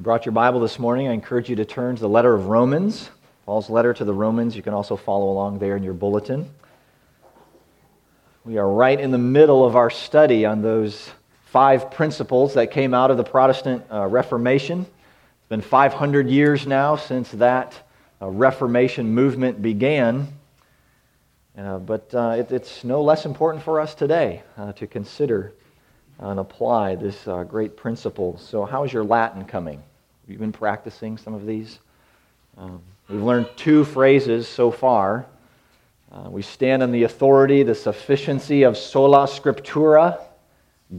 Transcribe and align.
you 0.00 0.04
brought 0.04 0.24
your 0.24 0.32
Bible 0.32 0.60
this 0.60 0.78
morning, 0.78 1.08
I 1.08 1.12
encourage 1.12 1.50
you 1.50 1.56
to 1.56 1.66
turn 1.66 1.94
to 1.94 2.00
the 2.00 2.08
letter 2.08 2.32
of 2.32 2.46
Romans, 2.46 3.10
Paul's 3.44 3.68
letter 3.68 3.92
to 3.92 4.02
the 4.02 4.14
Romans. 4.14 4.56
You 4.56 4.62
can 4.62 4.72
also 4.72 4.96
follow 4.96 5.28
along 5.28 5.58
there 5.58 5.76
in 5.76 5.82
your 5.82 5.92
bulletin. 5.92 6.48
We 8.46 8.56
are 8.56 8.66
right 8.66 8.98
in 8.98 9.10
the 9.10 9.18
middle 9.18 9.62
of 9.62 9.76
our 9.76 9.90
study 9.90 10.46
on 10.46 10.62
those 10.62 11.10
five 11.44 11.90
principles 11.90 12.54
that 12.54 12.70
came 12.70 12.94
out 12.94 13.10
of 13.10 13.18
the 13.18 13.24
Protestant 13.24 13.84
uh, 13.92 14.06
Reformation. 14.06 14.86
It's 14.86 15.48
been 15.50 15.60
500 15.60 16.30
years 16.30 16.66
now 16.66 16.96
since 16.96 17.30
that 17.32 17.74
uh, 18.22 18.28
Reformation 18.28 19.12
movement 19.12 19.60
began. 19.60 20.28
Uh, 21.58 21.78
but 21.78 22.14
uh, 22.14 22.36
it, 22.38 22.50
it's 22.50 22.84
no 22.84 23.02
less 23.02 23.26
important 23.26 23.62
for 23.62 23.78
us 23.78 23.94
today 23.94 24.44
uh, 24.56 24.72
to 24.72 24.86
consider 24.86 25.52
and 26.18 26.40
apply 26.40 26.94
this 26.94 27.28
uh, 27.28 27.44
great 27.44 27.76
principle. 27.76 28.38
So, 28.38 28.64
how 28.64 28.84
is 28.84 28.94
your 28.94 29.04
Latin 29.04 29.44
coming? 29.44 29.82
Have 30.30 30.38
been 30.38 30.52
practicing 30.52 31.18
some 31.18 31.34
of 31.34 31.44
these? 31.44 31.80
Um, 32.56 32.80
we've 33.08 33.20
learned 33.20 33.48
two 33.56 33.84
phrases 33.84 34.46
so 34.46 34.70
far. 34.70 35.26
Uh, 36.12 36.30
we 36.30 36.40
stand 36.40 36.84
on 36.84 36.92
the 36.92 37.02
authority, 37.02 37.64
the 37.64 37.74
sufficiency 37.74 38.62
of 38.62 38.76
sola 38.76 39.26
scriptura. 39.26 40.20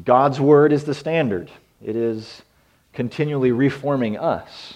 God's 0.03 0.41
word 0.41 0.73
is 0.73 0.83
the 0.83 0.93
standard. 0.93 1.49
It 1.81 1.95
is 1.95 2.41
continually 2.91 3.53
reforming 3.53 4.17
us 4.17 4.73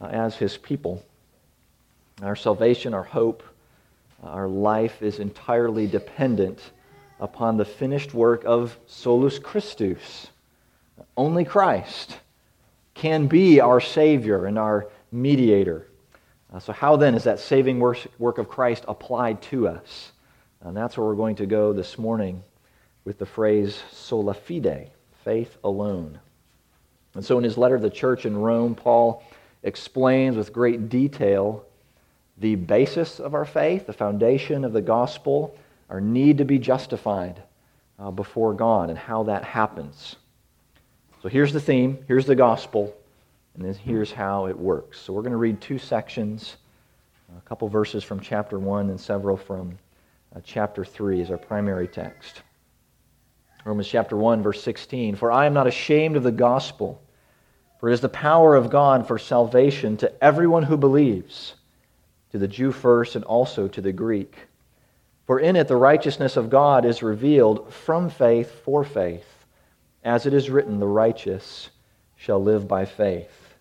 uh, 0.00 0.06
as 0.06 0.34
his 0.34 0.56
people. 0.56 1.04
Our 2.20 2.34
salvation, 2.34 2.94
our 2.94 3.04
hope, 3.04 3.44
our 4.24 4.48
life 4.48 5.02
is 5.02 5.20
entirely 5.20 5.86
dependent 5.86 6.58
upon 7.20 7.56
the 7.56 7.64
finished 7.64 8.12
work 8.12 8.42
of 8.44 8.76
solus 8.88 9.38
Christus. 9.38 10.26
Only 11.16 11.44
Christ 11.44 12.18
can 12.98 13.28
be 13.28 13.60
our 13.60 13.80
Savior 13.80 14.46
and 14.46 14.58
our 14.58 14.88
mediator. 15.12 15.86
Uh, 16.52 16.58
so, 16.58 16.72
how 16.72 16.96
then 16.96 17.14
is 17.14 17.24
that 17.24 17.38
saving 17.38 17.78
work, 17.78 18.38
of 18.38 18.48
Christ 18.48 18.84
applied 18.88 19.40
to 19.42 19.68
us? 19.68 20.12
And 20.60 20.76
that's 20.76 20.98
where 20.98 21.06
we're 21.06 21.14
going 21.14 21.36
to 21.36 21.46
go 21.46 21.72
this 21.72 21.96
morning 21.96 22.42
with 23.04 23.18
the 23.18 23.26
phrase 23.26 23.80
sola 23.92 24.34
fide, 24.34 24.90
faith 25.24 25.56
alone. 25.62 26.18
And 27.14 27.24
so, 27.24 27.38
in 27.38 27.44
his 27.44 27.56
letter 27.56 27.76
to 27.76 27.82
the 27.82 27.90
church 27.90 28.26
in 28.26 28.36
Rome, 28.36 28.74
Paul 28.74 29.22
explains 29.62 30.36
with 30.36 30.52
great 30.52 30.88
detail 30.88 31.64
the 32.38 32.56
basis 32.56 33.20
of 33.20 33.34
our 33.34 33.44
faith, 33.44 33.86
the 33.86 33.92
foundation 33.92 34.64
of 34.64 34.72
the 34.72 34.82
gospel, 34.82 35.56
our 35.88 36.00
need 36.00 36.38
to 36.38 36.44
be 36.44 36.58
justified 36.58 37.42
uh, 37.98 38.10
before 38.10 38.54
God, 38.54 38.90
and 38.90 38.98
how 38.98 39.22
that 39.24 39.44
happens. 39.44 40.16
So 41.20 41.28
here's 41.28 41.52
the 41.52 41.60
theme, 41.60 41.98
here's 42.06 42.26
the 42.26 42.36
gospel, 42.36 42.94
and 43.54 43.64
then 43.64 43.74
here's 43.74 44.12
how 44.12 44.46
it 44.46 44.56
works. 44.56 45.00
So 45.00 45.12
we're 45.12 45.22
going 45.22 45.32
to 45.32 45.38
read 45.38 45.60
two 45.60 45.78
sections, 45.78 46.56
a 47.36 47.40
couple 47.40 47.68
verses 47.68 48.04
from 48.04 48.20
chapter 48.20 48.56
1 48.56 48.88
and 48.88 49.00
several 49.00 49.36
from 49.36 49.76
uh, 50.34 50.40
chapter 50.44 50.84
3 50.84 51.20
as 51.20 51.32
our 51.32 51.36
primary 51.36 51.88
text. 51.88 52.42
Romans 53.64 53.88
chapter 53.88 54.16
1, 54.16 54.44
verse 54.44 54.62
16 54.62 55.16
For 55.16 55.32
I 55.32 55.46
am 55.46 55.54
not 55.54 55.66
ashamed 55.66 56.16
of 56.16 56.22
the 56.22 56.30
gospel, 56.30 57.02
for 57.80 57.90
it 57.90 57.94
is 57.94 58.00
the 58.00 58.08
power 58.08 58.54
of 58.54 58.70
God 58.70 59.08
for 59.08 59.18
salvation 59.18 59.96
to 59.96 60.24
everyone 60.24 60.62
who 60.62 60.76
believes, 60.76 61.54
to 62.30 62.38
the 62.38 62.46
Jew 62.46 62.70
first 62.70 63.16
and 63.16 63.24
also 63.24 63.66
to 63.66 63.80
the 63.80 63.92
Greek. 63.92 64.36
For 65.26 65.40
in 65.40 65.56
it 65.56 65.66
the 65.66 65.76
righteousness 65.76 66.36
of 66.36 66.48
God 66.48 66.84
is 66.84 67.02
revealed 67.02 67.72
from 67.72 68.08
faith 68.08 68.52
for 68.64 68.84
faith. 68.84 69.37
As 70.04 70.26
it 70.26 70.34
is 70.34 70.50
written, 70.50 70.78
the 70.78 70.86
righteous 70.86 71.70
shall 72.16 72.42
live 72.42 72.68
by 72.68 72.84
faith. 72.84 73.54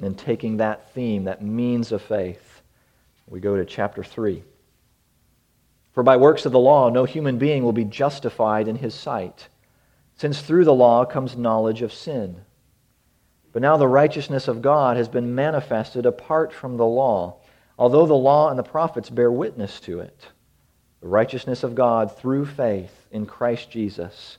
And 0.00 0.18
taking 0.18 0.58
that 0.58 0.92
theme, 0.92 1.24
that 1.24 1.42
means 1.42 1.92
of 1.92 2.02
faith, 2.02 2.62
we 3.26 3.40
go 3.40 3.56
to 3.56 3.64
chapter 3.64 4.02
3. 4.02 4.42
For 5.92 6.02
by 6.02 6.16
works 6.16 6.44
of 6.44 6.52
the 6.52 6.58
law, 6.58 6.90
no 6.90 7.04
human 7.04 7.38
being 7.38 7.62
will 7.62 7.72
be 7.72 7.84
justified 7.84 8.66
in 8.66 8.76
his 8.76 8.94
sight, 8.94 9.48
since 10.16 10.40
through 10.40 10.64
the 10.64 10.74
law 10.74 11.04
comes 11.04 11.36
knowledge 11.36 11.82
of 11.82 11.92
sin. 11.92 12.42
But 13.52 13.62
now 13.62 13.76
the 13.76 13.88
righteousness 13.88 14.48
of 14.48 14.62
God 14.62 14.96
has 14.96 15.08
been 15.08 15.34
manifested 15.34 16.04
apart 16.04 16.52
from 16.52 16.76
the 16.76 16.86
law, 16.86 17.36
although 17.78 18.06
the 18.06 18.14
law 18.14 18.50
and 18.50 18.58
the 18.58 18.64
prophets 18.64 19.08
bear 19.08 19.30
witness 19.30 19.78
to 19.80 20.00
it. 20.00 20.28
The 21.00 21.08
righteousness 21.08 21.62
of 21.62 21.76
God 21.76 22.16
through 22.16 22.46
faith 22.46 23.06
in 23.12 23.26
Christ 23.26 23.70
Jesus 23.70 24.38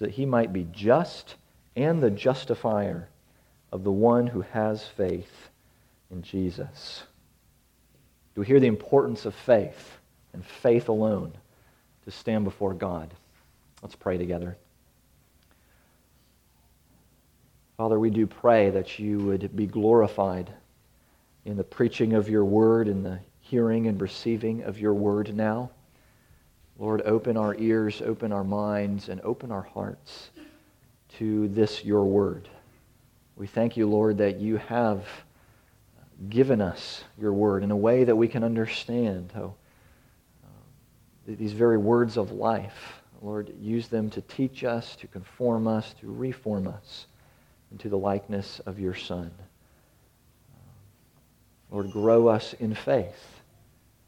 so 0.00 0.06
that 0.06 0.14
he 0.14 0.24
might 0.24 0.50
be 0.50 0.66
just 0.72 1.36
and 1.76 2.02
the 2.02 2.10
justifier 2.10 3.06
of 3.70 3.84
the 3.84 3.92
one 3.92 4.26
who 4.26 4.40
has 4.40 4.82
faith 4.82 5.50
in 6.10 6.22
Jesus. 6.22 7.02
Do 8.34 8.40
we 8.40 8.46
hear 8.46 8.60
the 8.60 8.66
importance 8.66 9.26
of 9.26 9.34
faith 9.34 9.98
and 10.32 10.42
faith 10.42 10.88
alone 10.88 11.34
to 12.06 12.10
stand 12.10 12.44
before 12.44 12.72
God? 12.72 13.12
Let's 13.82 13.94
pray 13.94 14.16
together. 14.16 14.56
Father, 17.76 18.00
we 18.00 18.08
do 18.08 18.26
pray 18.26 18.70
that 18.70 18.98
you 18.98 19.18
would 19.18 19.54
be 19.54 19.66
glorified 19.66 20.50
in 21.44 21.58
the 21.58 21.64
preaching 21.64 22.14
of 22.14 22.26
your 22.26 22.46
word, 22.46 22.88
in 22.88 23.02
the 23.02 23.20
hearing 23.40 23.86
and 23.86 24.00
receiving 24.00 24.62
of 24.62 24.80
your 24.80 24.94
word 24.94 25.34
now. 25.34 25.70
Lord, 26.80 27.02
open 27.04 27.36
our 27.36 27.54
ears, 27.56 28.00
open 28.00 28.32
our 28.32 28.42
minds, 28.42 29.10
and 29.10 29.20
open 29.20 29.52
our 29.52 29.60
hearts 29.60 30.30
to 31.18 31.46
this, 31.48 31.84
your 31.84 32.06
word. 32.06 32.48
We 33.36 33.46
thank 33.46 33.76
you, 33.76 33.86
Lord, 33.86 34.16
that 34.16 34.40
you 34.40 34.56
have 34.56 35.06
given 36.30 36.62
us 36.62 37.04
your 37.20 37.34
word 37.34 37.62
in 37.62 37.70
a 37.70 37.76
way 37.76 38.04
that 38.04 38.16
we 38.16 38.28
can 38.28 38.42
understand 38.42 39.30
uh, 39.36 39.48
these 41.26 41.52
very 41.52 41.76
words 41.76 42.16
of 42.16 42.32
life, 42.32 43.02
Lord, 43.20 43.52
use 43.60 43.88
them 43.88 44.08
to 44.10 44.22
teach 44.22 44.64
us, 44.64 44.96
to 44.96 45.06
conform 45.06 45.66
us, 45.66 45.94
to 46.00 46.10
reform 46.10 46.66
us 46.66 47.06
into 47.70 47.90
the 47.90 47.98
likeness 47.98 48.58
of 48.60 48.80
your 48.80 48.94
Son. 48.94 49.30
Lord, 51.70 51.90
grow 51.90 52.28
us 52.28 52.54
in 52.54 52.74
faith 52.74 53.42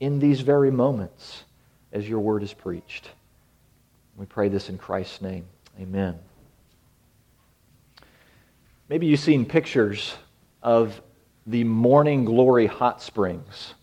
in 0.00 0.20
these 0.20 0.40
very 0.40 0.70
moments 0.70 1.44
as 1.92 2.08
your 2.08 2.20
word 2.20 2.42
is 2.42 2.52
preached. 2.52 3.10
We 4.16 4.26
pray 4.26 4.48
this 4.48 4.68
in 4.68 4.78
Christ's 4.78 5.22
name. 5.22 5.44
Amen. 5.80 6.18
Maybe 8.88 9.06
you've 9.06 9.20
seen 9.20 9.46
pictures 9.46 10.14
of 10.62 11.00
the 11.46 11.64
Morning 11.64 12.24
Glory 12.24 12.66
Hot 12.66 13.00
Springs 13.02 13.74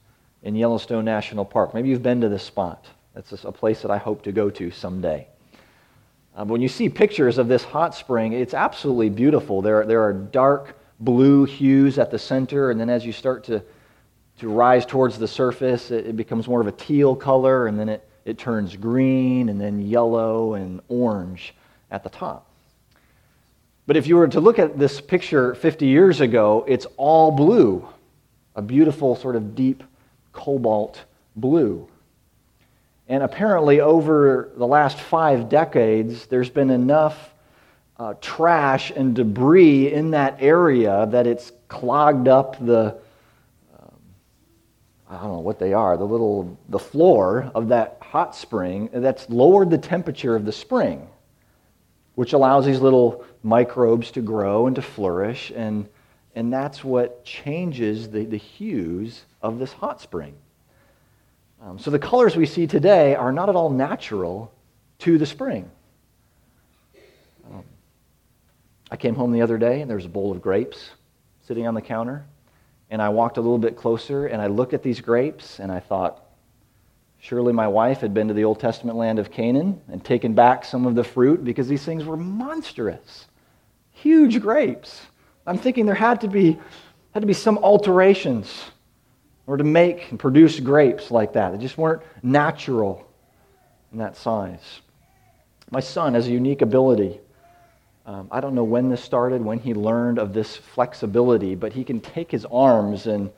in 0.43 0.55
Yellowstone 0.55 1.05
National 1.05 1.45
Park. 1.45 1.73
Maybe 1.73 1.89
you've 1.89 2.03
been 2.03 2.21
to 2.21 2.29
this 2.29 2.43
spot. 2.43 2.85
That's 3.13 3.43
a 3.43 3.51
place 3.51 3.81
that 3.81 3.91
I 3.91 3.97
hope 3.97 4.21
to 4.23 4.31
go 4.31 4.49
to 4.51 4.71
someday. 4.71 5.27
Uh, 6.35 6.45
when 6.45 6.61
you 6.61 6.69
see 6.69 6.87
pictures 6.87 7.37
of 7.37 7.47
this 7.47 7.63
hot 7.63 7.95
spring, 7.95 8.33
it's 8.33 8.53
absolutely 8.53 9.09
beautiful. 9.09 9.61
There, 9.61 9.85
there 9.85 10.03
are 10.03 10.13
dark 10.13 10.77
blue 10.99 11.45
hues 11.45 11.97
at 11.97 12.11
the 12.11 12.19
center, 12.19 12.71
and 12.71 12.79
then 12.79 12.89
as 12.89 13.05
you 13.05 13.11
start 13.11 13.43
to 13.45 13.63
to 14.39 14.49
rise 14.49 14.85
towards 14.85 15.17
the 15.17 15.27
surface, 15.27 15.91
it, 15.91 16.07
it 16.07 16.15
becomes 16.15 16.47
more 16.47 16.61
of 16.61 16.67
a 16.67 16.71
teal 16.71 17.15
color, 17.15 17.67
and 17.67 17.79
then 17.79 17.89
it, 17.89 18.07
it 18.25 18.37
turns 18.37 18.75
green, 18.75 19.49
and 19.49 19.59
then 19.59 19.79
yellow 19.81 20.53
and 20.53 20.81
orange 20.87 21.53
at 21.91 22.03
the 22.03 22.09
top. 22.09 22.45
But 23.85 23.97
if 23.97 24.07
you 24.07 24.17
were 24.17 24.27
to 24.27 24.39
look 24.39 24.59
at 24.59 24.77
this 24.77 25.01
picture 25.01 25.55
50 25.55 25.87
years 25.87 26.21
ago, 26.21 26.63
it's 26.67 26.85
all 26.95 27.31
blue, 27.31 27.87
a 28.55 28.61
beautiful 28.61 29.15
sort 29.15 29.35
of 29.35 29.55
deep 29.55 29.83
cobalt 30.31 31.03
blue. 31.35 31.87
And 33.07 33.23
apparently, 33.23 33.81
over 33.81 34.51
the 34.55 34.67
last 34.67 34.99
five 34.99 35.49
decades, 35.49 36.27
there's 36.27 36.51
been 36.51 36.69
enough 36.69 37.33
uh, 37.97 38.13
trash 38.21 38.91
and 38.91 39.15
debris 39.15 39.91
in 39.91 40.11
that 40.11 40.37
area 40.39 41.07
that 41.07 41.25
it's 41.25 41.51
clogged 41.67 42.27
up 42.27 42.63
the, 42.63 42.95
I 45.09 45.13
don't 45.13 45.31
know 45.31 45.39
what 45.39 45.57
they 45.57 45.73
are, 45.73 45.97
the 45.97 46.05
little, 46.05 46.55
the 46.69 46.77
floor 46.77 47.51
of 47.55 47.69
that 47.69 47.97
hot 47.99 48.35
spring 48.35 48.89
that's 48.93 49.27
lowered 49.27 49.71
the 49.71 49.77
temperature 49.79 50.35
of 50.35 50.45
the 50.45 50.51
spring, 50.51 51.07
which 52.13 52.33
allows 52.33 52.65
these 52.65 52.79
little 52.79 53.25
microbes 53.41 54.11
to 54.11 54.21
grow 54.21 54.67
and 54.67 54.75
to 54.75 54.83
flourish. 54.83 55.51
And, 55.55 55.89
and 56.35 56.53
that's 56.53 56.83
what 56.83 57.25
changes 57.25 58.11
the, 58.11 58.23
the 58.25 58.37
hues 58.37 59.23
of 59.41 59.57
this 59.57 59.73
hot 59.73 59.99
spring. 59.99 60.35
Um, 61.61 61.79
so 61.79 61.89
the 61.89 61.99
colors 61.99 62.35
we 62.35 62.45
see 62.45 62.67
today 62.67 63.15
are 63.15 63.31
not 63.31 63.49
at 63.49 63.55
all 63.55 63.71
natural 63.71 64.53
to 64.99 65.17
the 65.17 65.25
spring. 65.25 65.71
Um, 67.51 67.63
I 68.91 68.95
came 68.95 69.15
home 69.15 69.31
the 69.31 69.41
other 69.41 69.57
day 69.57 69.81
and 69.81 69.89
there 69.89 69.97
was 69.97 70.05
a 70.05 70.09
bowl 70.09 70.31
of 70.31 70.39
grapes 70.39 70.91
sitting 71.47 71.65
on 71.65 71.73
the 71.73 71.81
counter. 71.81 72.25
And 72.89 73.01
I 73.01 73.09
walked 73.09 73.37
a 73.37 73.41
little 73.41 73.57
bit 73.57 73.75
closer 73.75 74.27
and 74.27 74.41
I 74.41 74.47
looked 74.47 74.73
at 74.73 74.81
these 74.81 74.99
grapes 75.01 75.59
and 75.59 75.71
I 75.71 75.79
thought, 75.79 76.23
surely 77.19 77.53
my 77.53 77.67
wife 77.67 77.99
had 77.99 78.13
been 78.13 78.27
to 78.29 78.33
the 78.33 78.45
Old 78.45 78.59
Testament 78.59 78.97
land 78.97 79.19
of 79.19 79.31
Canaan 79.31 79.81
and 79.91 80.03
taken 80.03 80.33
back 80.33 80.65
some 80.65 80.85
of 80.85 80.95
the 80.95 81.03
fruit 81.03 81.43
because 81.43 81.67
these 81.67 81.83
things 81.83 82.05
were 82.05 82.17
monstrous, 82.17 83.27
huge 83.91 84.41
grapes. 84.41 85.01
I'm 85.45 85.57
thinking 85.57 85.85
there 85.85 85.95
had 85.95 86.21
to 86.21 86.27
be, 86.27 86.59
had 87.13 87.21
to 87.21 87.27
be 87.27 87.33
some 87.33 87.57
alterations 87.59 88.71
or 89.45 89.57
to 89.57 89.63
make 89.63 90.11
and 90.11 90.19
produce 90.19 90.59
grapes 90.59 91.09
like 91.09 91.33
that. 91.33 91.51
They 91.51 91.57
just 91.57 91.77
weren't 91.77 92.01
natural 92.21 93.07
in 93.91 93.97
that 93.99 94.15
size. 94.15 94.81
My 95.71 95.79
son 95.79 96.13
has 96.13 96.27
a 96.27 96.31
unique 96.31 96.61
ability. 96.61 97.19
Um, 98.09 98.27
I 98.31 98.39
don't 98.41 98.55
know 98.55 98.63
when 98.63 98.89
this 98.89 99.03
started, 99.03 99.39
when 99.39 99.59
he 99.59 99.75
learned 99.75 100.17
of 100.17 100.33
this 100.33 100.55
flexibility, 100.55 101.53
but 101.53 101.71
he 101.73 101.83
can 101.83 101.99
take 101.99 102.31
his 102.31 102.43
arms 102.45 103.05
and, 103.05 103.29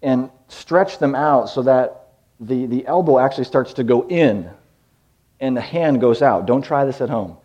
and 0.00 0.30
stretch 0.48 0.98
them 0.98 1.14
out 1.14 1.50
so 1.50 1.60
that 1.60 2.06
the, 2.40 2.64
the 2.64 2.86
elbow 2.86 3.18
actually 3.18 3.44
starts 3.44 3.74
to 3.74 3.84
go 3.84 4.08
in 4.08 4.48
and 5.40 5.54
the 5.54 5.60
hand 5.60 6.00
goes 6.00 6.22
out. 6.22 6.46
Don't 6.46 6.62
try 6.62 6.86
this 6.86 7.02
at 7.02 7.10
home. 7.10 7.36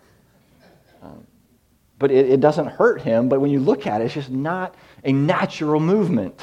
Um, 1.04 1.28
but 1.98 2.12
it, 2.12 2.30
it 2.30 2.40
doesn't 2.40 2.68
hurt 2.68 3.02
him, 3.02 3.28
but 3.28 3.42
when 3.42 3.52
you 3.52 3.60
look 3.60 3.86
at 3.86 4.00
it, 4.00 4.06
it's 4.06 4.14
just 4.14 4.30
not 4.30 4.74
a 5.04 5.12
natural 5.12 5.82
movement. 5.82 6.40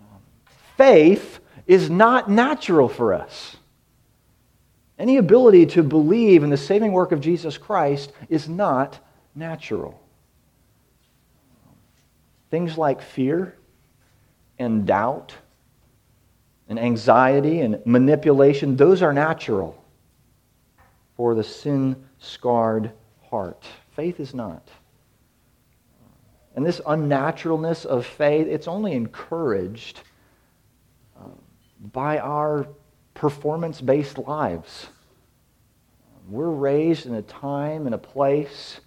Um, 0.00 0.18
faith 0.78 1.40
is 1.66 1.90
not 1.90 2.30
natural 2.30 2.88
for 2.88 3.12
us. 3.12 3.56
Any 4.98 5.16
ability 5.16 5.66
to 5.66 5.82
believe 5.82 6.42
in 6.42 6.50
the 6.50 6.56
saving 6.56 6.92
work 6.92 7.12
of 7.12 7.20
Jesus 7.20 7.58
Christ 7.58 8.12
is 8.28 8.48
not 8.48 8.98
natural. 9.34 10.00
Things 12.50 12.78
like 12.78 13.02
fear 13.02 13.56
and 14.58 14.86
doubt 14.86 15.34
and 16.68 16.78
anxiety 16.78 17.60
and 17.60 17.84
manipulation, 17.84 18.76
those 18.76 19.02
are 19.02 19.12
natural 19.12 19.82
for 21.16 21.34
the 21.34 21.42
sin 21.44 22.04
scarred 22.18 22.92
heart. 23.28 23.64
Faith 23.96 24.20
is 24.20 24.34
not. 24.34 24.68
And 26.54 26.64
this 26.64 26.80
unnaturalness 26.86 27.84
of 27.84 28.06
faith, 28.06 28.46
it's 28.46 28.68
only 28.68 28.92
encouraged 28.92 30.00
uh, 31.18 31.28
by 31.92 32.18
our 32.18 32.68
performance 33.14 33.80
based 33.80 34.18
lives. 34.18 34.86
We're 36.28 36.50
raised 36.50 37.06
in 37.06 37.14
a 37.14 37.22
time 37.22 37.86
and 37.86 37.94
a 37.94 37.98
place 37.98 38.80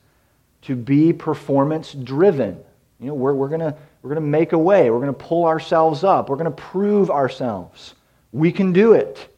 to 0.64 0.76
be 0.76 1.14
performance 1.14 1.94
driven. 1.94 2.60
You 3.00 3.08
know, 3.08 3.14
we're, 3.14 3.34
we're 3.34 3.50
going 3.50 3.74
we're 4.02 4.10
gonna 4.10 4.22
make 4.22 4.54
a 4.54 4.58
way. 4.58 4.90
We're 4.90 5.00
going 5.00 5.14
to 5.14 5.26
pull 5.26 5.46
ourselves 5.46 6.04
up. 6.04 6.30
We're 6.30 6.36
going 6.36 6.46
to 6.46 6.62
prove 6.62 7.12
ourselves. 7.12 7.94
We 8.32 8.52
can 8.52 8.74
do 8.74 8.94
it. 8.94 9.34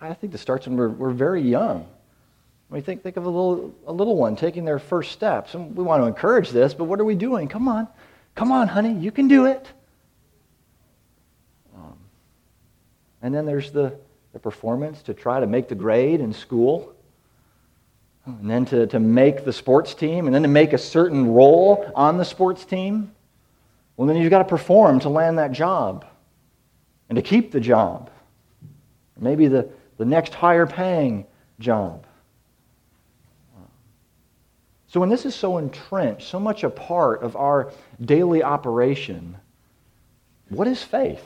I 0.00 0.14
think 0.14 0.32
this 0.32 0.40
starts 0.40 0.66
when 0.66 0.76
we're, 0.76 0.88
we're 0.88 1.12
very 1.12 1.40
young. 1.40 1.86
We 2.70 2.80
think, 2.80 3.02
think 3.02 3.16
of 3.16 3.24
a 3.24 3.28
little, 3.28 3.74
a 3.86 3.92
little 3.92 4.16
one 4.16 4.34
taking 4.34 4.64
their 4.64 4.78
first 4.78 5.12
steps. 5.12 5.54
And 5.54 5.76
we 5.76 5.84
want 5.84 6.02
to 6.02 6.06
encourage 6.06 6.50
this, 6.50 6.74
but 6.74 6.84
what 6.84 6.98
are 6.98 7.04
we 7.04 7.14
doing? 7.14 7.46
Come 7.46 7.68
on. 7.68 7.86
Come 8.34 8.50
on, 8.50 8.66
honey. 8.66 8.94
You 8.94 9.12
can 9.12 9.28
do 9.28 9.46
it. 9.46 9.68
And 13.22 13.34
then 13.34 13.46
there's 13.46 13.70
the, 13.70 13.96
the 14.32 14.38
performance 14.38 15.02
to 15.02 15.14
try 15.14 15.40
to 15.40 15.46
make 15.46 15.68
the 15.68 15.74
grade 15.74 16.20
in 16.20 16.32
school. 16.32 16.94
And 18.26 18.50
then 18.50 18.64
to, 18.66 18.86
to 18.88 19.00
make 19.00 19.44
the 19.44 19.52
sports 19.52 19.94
team, 19.94 20.26
and 20.26 20.34
then 20.34 20.42
to 20.42 20.48
make 20.48 20.72
a 20.72 20.78
certain 20.78 21.32
role 21.32 21.90
on 21.96 22.18
the 22.18 22.24
sports 22.24 22.64
team. 22.64 23.12
Well, 23.96 24.06
then 24.06 24.16
you've 24.16 24.30
got 24.30 24.38
to 24.38 24.44
perform 24.44 25.00
to 25.00 25.08
land 25.08 25.38
that 25.38 25.50
job 25.50 26.06
and 27.08 27.16
to 27.16 27.22
keep 27.22 27.50
the 27.50 27.58
job. 27.58 28.10
Maybe 29.18 29.48
the, 29.48 29.68
the 29.98 30.04
next 30.04 30.34
higher 30.34 30.66
paying 30.66 31.26
job. 31.58 32.06
So, 34.86 35.00
when 35.00 35.08
this 35.08 35.24
is 35.24 35.34
so 35.34 35.58
entrenched, 35.58 36.28
so 36.28 36.38
much 36.38 36.64
a 36.64 36.70
part 36.70 37.22
of 37.22 37.34
our 37.34 37.72
daily 38.00 38.42
operation, 38.42 39.36
what 40.48 40.68
is 40.68 40.82
faith? 40.82 41.24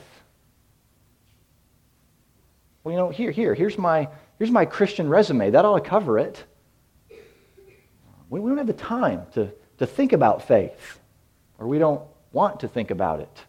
Well, 2.87 2.93
you 2.93 3.01
know, 3.01 3.09
here, 3.09 3.31
here, 3.31 3.53
here's 3.53 3.77
my, 3.77 4.07
here's 4.39 4.49
my 4.49 4.63
Christian 4.63 5.09
resume. 5.09 5.49
That 5.49 5.65
ought 5.65 5.83
to 5.83 5.89
cover 5.89 6.17
it. 6.17 6.41
We, 8.29 8.39
we 8.39 8.49
don't 8.49 8.57
have 8.59 8.65
the 8.65 8.71
time 8.71 9.23
to, 9.33 9.51
to 9.79 9.85
think 9.85 10.13
about 10.13 10.47
faith, 10.47 10.97
or 11.59 11.67
we 11.67 11.79
don't 11.79 12.01
want 12.31 12.61
to 12.61 12.69
think 12.69 12.89
about 12.89 13.19
it. 13.19 13.43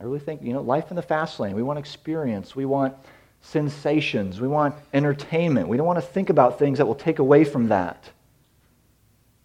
I 0.00 0.04
really 0.04 0.20
think, 0.20 0.40
you 0.42 0.54
know, 0.54 0.62
life 0.62 0.88
in 0.88 0.96
the 0.96 1.02
fast 1.02 1.38
lane. 1.38 1.54
We 1.54 1.62
want 1.62 1.78
experience. 1.78 2.56
We 2.56 2.64
want 2.64 2.94
sensations. 3.42 4.40
We 4.40 4.48
want 4.48 4.74
entertainment. 4.94 5.68
We 5.68 5.76
don't 5.76 5.86
want 5.86 5.98
to 5.98 6.06
think 6.06 6.30
about 6.30 6.58
things 6.58 6.78
that 6.78 6.86
will 6.86 6.94
take 6.94 7.18
away 7.18 7.44
from 7.44 7.68
that. 7.68 8.08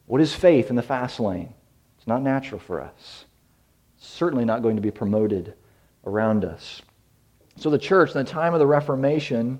What 0.05 0.21
is 0.21 0.33
faith 0.33 0.69
in 0.69 0.77
the 0.77 0.81
fast 0.81 1.19
lane? 1.19 1.53
It's 1.97 2.07
not 2.07 2.21
natural 2.21 2.61
for 2.61 2.79
us. 2.79 3.25
It's 3.97 4.07
certainly 4.07 4.45
not 4.45 4.61
going 4.61 4.77
to 4.77 4.81
be 4.81 4.89
promoted 4.89 5.53
around 6.05 6.45
us. 6.45 6.81
So 7.57 7.69
the 7.69 7.77
church, 7.77 8.11
in 8.11 8.17
the 8.17 8.29
time 8.29 8.53
of 8.53 8.59
the 8.59 8.67
Reformation, 8.67 9.59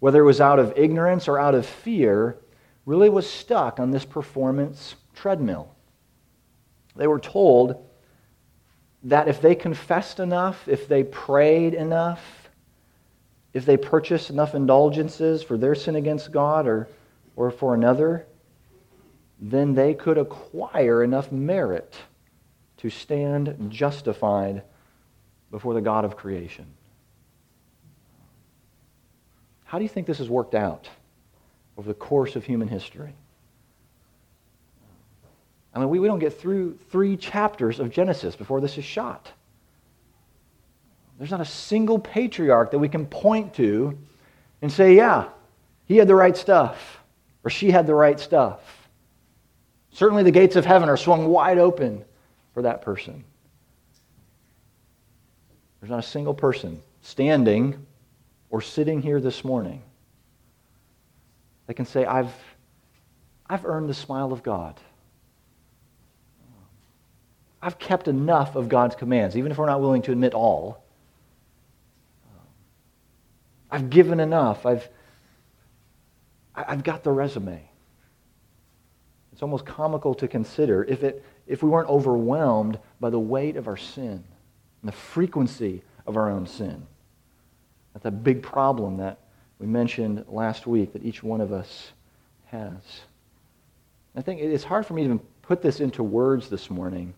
whether 0.00 0.20
it 0.20 0.24
was 0.24 0.40
out 0.40 0.58
of 0.58 0.72
ignorance 0.76 1.28
or 1.28 1.38
out 1.38 1.54
of 1.54 1.64
fear, 1.64 2.38
really 2.84 3.08
was 3.08 3.28
stuck 3.28 3.80
on 3.80 3.90
this 3.90 4.04
performance 4.04 4.94
treadmill. 5.14 5.74
They 6.96 7.06
were 7.06 7.20
told 7.20 7.86
that 9.04 9.28
if 9.28 9.40
they 9.40 9.54
confessed 9.54 10.18
enough, 10.18 10.66
if 10.66 10.88
they 10.88 11.04
prayed 11.04 11.74
enough, 11.74 12.50
if 13.52 13.64
they 13.64 13.76
purchased 13.76 14.30
enough 14.30 14.54
indulgences 14.54 15.42
for 15.42 15.56
their 15.56 15.74
sin 15.74 15.96
against 15.96 16.32
God 16.32 16.66
or, 16.66 16.88
or 17.36 17.50
for 17.50 17.74
another, 17.74 18.26
then 19.40 19.74
they 19.74 19.94
could 19.94 20.18
acquire 20.18 21.02
enough 21.02 21.30
merit 21.30 21.94
to 22.78 22.90
stand 22.90 23.70
justified 23.70 24.62
before 25.50 25.74
the 25.74 25.80
God 25.80 26.04
of 26.04 26.16
creation. 26.16 26.66
How 29.66 29.78
do 29.78 29.84
you 29.84 29.88
think 29.88 30.06
this 30.06 30.18
has 30.18 30.30
worked 30.30 30.54
out 30.54 30.88
over 31.76 31.86
the 31.86 31.94
course 31.94 32.36
of 32.36 32.44
human 32.44 32.68
history? 32.68 33.14
I 35.74 35.80
mean, 35.80 35.90
we, 35.90 35.98
we 35.98 36.08
don't 36.08 36.20
get 36.20 36.40
through 36.40 36.78
three 36.90 37.16
chapters 37.16 37.80
of 37.80 37.90
Genesis 37.90 38.34
before 38.34 38.60
this 38.60 38.78
is 38.78 38.84
shot. 38.84 39.30
There's 41.18 41.30
not 41.30 41.40
a 41.40 41.46
single 41.46 41.98
patriarch 41.98 42.70
that 42.70 42.78
we 42.78 42.88
can 42.88 43.06
point 43.06 43.54
to 43.54 43.98
and 44.62 44.72
say, 44.72 44.94
yeah, 44.94 45.28
he 45.86 45.96
had 45.96 46.08
the 46.08 46.14
right 46.14 46.36
stuff, 46.36 47.00
or 47.44 47.50
she 47.50 47.70
had 47.70 47.86
the 47.86 47.94
right 47.94 48.18
stuff. 48.18 48.88
Certainly, 49.90 50.24
the 50.24 50.30
gates 50.30 50.56
of 50.56 50.64
heaven 50.64 50.88
are 50.88 50.96
swung 50.96 51.26
wide 51.26 51.58
open 51.58 52.04
for 52.54 52.62
that 52.62 52.82
person. 52.82 53.24
There's 55.80 55.90
not 55.90 55.98
a 56.00 56.06
single 56.06 56.34
person 56.34 56.82
standing 57.02 57.85
or 58.56 58.62
sitting 58.62 59.02
here 59.02 59.20
this 59.20 59.44
morning 59.44 59.82
they 61.66 61.74
can 61.74 61.84
say, 61.84 62.06
I've, 62.06 62.32
I've 63.46 63.66
earned 63.66 63.90
the 63.90 63.94
smile 63.94 64.32
of 64.32 64.42
God. 64.42 64.80
I've 67.60 67.78
kept 67.78 68.08
enough 68.08 68.56
of 68.56 68.70
God's 68.70 68.96
commands, 68.96 69.36
even 69.36 69.52
if 69.52 69.58
we're 69.58 69.66
not 69.66 69.82
willing 69.82 70.00
to 70.02 70.12
admit 70.12 70.32
all. 70.32 70.82
I've 73.70 73.90
given 73.90 74.20
enough. 74.20 74.64
I've, 74.64 74.88
I've 76.54 76.82
got 76.82 77.04
the 77.04 77.12
resume. 77.12 77.60
It's 79.32 79.42
almost 79.42 79.66
comical 79.66 80.14
to 80.14 80.28
consider 80.28 80.82
if, 80.84 81.02
it, 81.02 81.22
if 81.46 81.62
we 81.62 81.68
weren't 81.68 81.90
overwhelmed 81.90 82.78
by 83.00 83.10
the 83.10 83.20
weight 83.20 83.58
of 83.58 83.68
our 83.68 83.76
sin 83.76 84.24
and 84.80 84.88
the 84.88 84.92
frequency 84.92 85.82
of 86.06 86.16
our 86.16 86.30
own 86.30 86.46
sin. 86.46 86.86
That's 87.96 88.04
a 88.04 88.10
big 88.10 88.42
problem 88.42 88.98
that 88.98 89.20
we 89.58 89.66
mentioned 89.66 90.26
last 90.28 90.66
week 90.66 90.92
that 90.92 91.02
each 91.02 91.22
one 91.22 91.40
of 91.40 91.50
us 91.50 91.92
has. 92.44 92.76
I 94.14 94.20
think 94.20 94.42
it's 94.42 94.64
hard 94.64 94.84
for 94.84 94.92
me 94.92 95.00
to 95.00 95.06
even 95.06 95.18
put 95.40 95.62
this 95.62 95.80
into 95.80 96.02
words 96.02 96.50
this 96.50 96.68
morning 96.68 97.14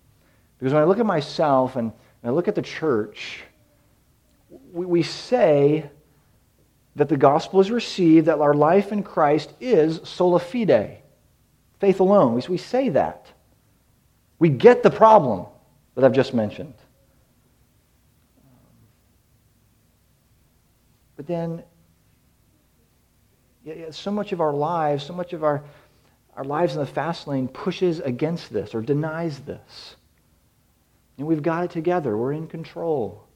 because 0.57 0.73
when 0.73 0.81
I 0.81 0.85
look 0.85 1.01
at 1.01 1.07
myself 1.07 1.75
and 1.75 1.91
I 2.23 2.31
look 2.31 2.47
at 2.47 2.55
the 2.55 2.63
church, 2.63 3.43
we, 4.73 4.87
we 4.87 5.03
say 5.03 5.91
that 6.95 7.09
the 7.09 7.17
gospel 7.17 7.59
is 7.59 7.73
received, 7.73 8.27
that 8.27 8.39
our 8.39 8.55
life 8.55 8.93
in 8.93 9.03
Christ 9.03 9.55
is 9.61 9.99
sola 10.05 10.39
fide, 10.39 10.99
faith 11.81 11.99
alone. 11.99 12.35
We, 12.35 12.43
we 12.51 12.57
say 12.57 12.91
that. 12.91 13.27
We 14.39 14.49
get 14.49 14.85
the 14.85 14.91
problem 14.91 15.47
that 15.97 16.05
I've 16.05 16.13
just 16.13 16.35
mentioned. 16.35 16.75
But 21.19 21.27
then, 21.27 21.65
so 23.91 24.13
much 24.13 24.31
of 24.31 24.41
our 24.41 24.53
lives, 24.53 25.05
so 25.05 25.13
much 25.13 25.33
of 25.33 25.43
our, 25.43 25.65
our 26.37 26.45
lives 26.45 26.75
in 26.75 26.79
the 26.79 26.87
fast 26.87 27.27
lane 27.27 27.49
pushes 27.49 27.99
against 27.99 28.53
this 28.53 28.73
or 28.73 28.81
denies 28.81 29.41
this. 29.41 29.97
And 31.19 31.27
we've 31.27 31.43
got 31.43 31.65
it 31.65 31.73
together. 31.73 32.17
We're 32.17 32.35
in 32.35 32.47
control. 32.47 33.27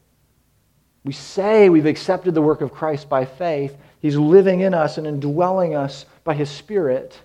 We 1.03 1.13
say 1.13 1.71
we've 1.71 1.87
accepted 1.87 2.35
the 2.35 2.41
work 2.41 2.61
of 2.61 2.73
Christ 2.73 3.09
by 3.09 3.25
faith. 3.25 3.77
He's 3.99 4.17
living 4.17 4.61
in 4.61 4.75
us 4.75 4.97
and 4.97 5.05
indwelling 5.05 5.75
us 5.75 6.07
by 6.23 6.35
His 6.35 6.51
Spirit. 6.51 7.21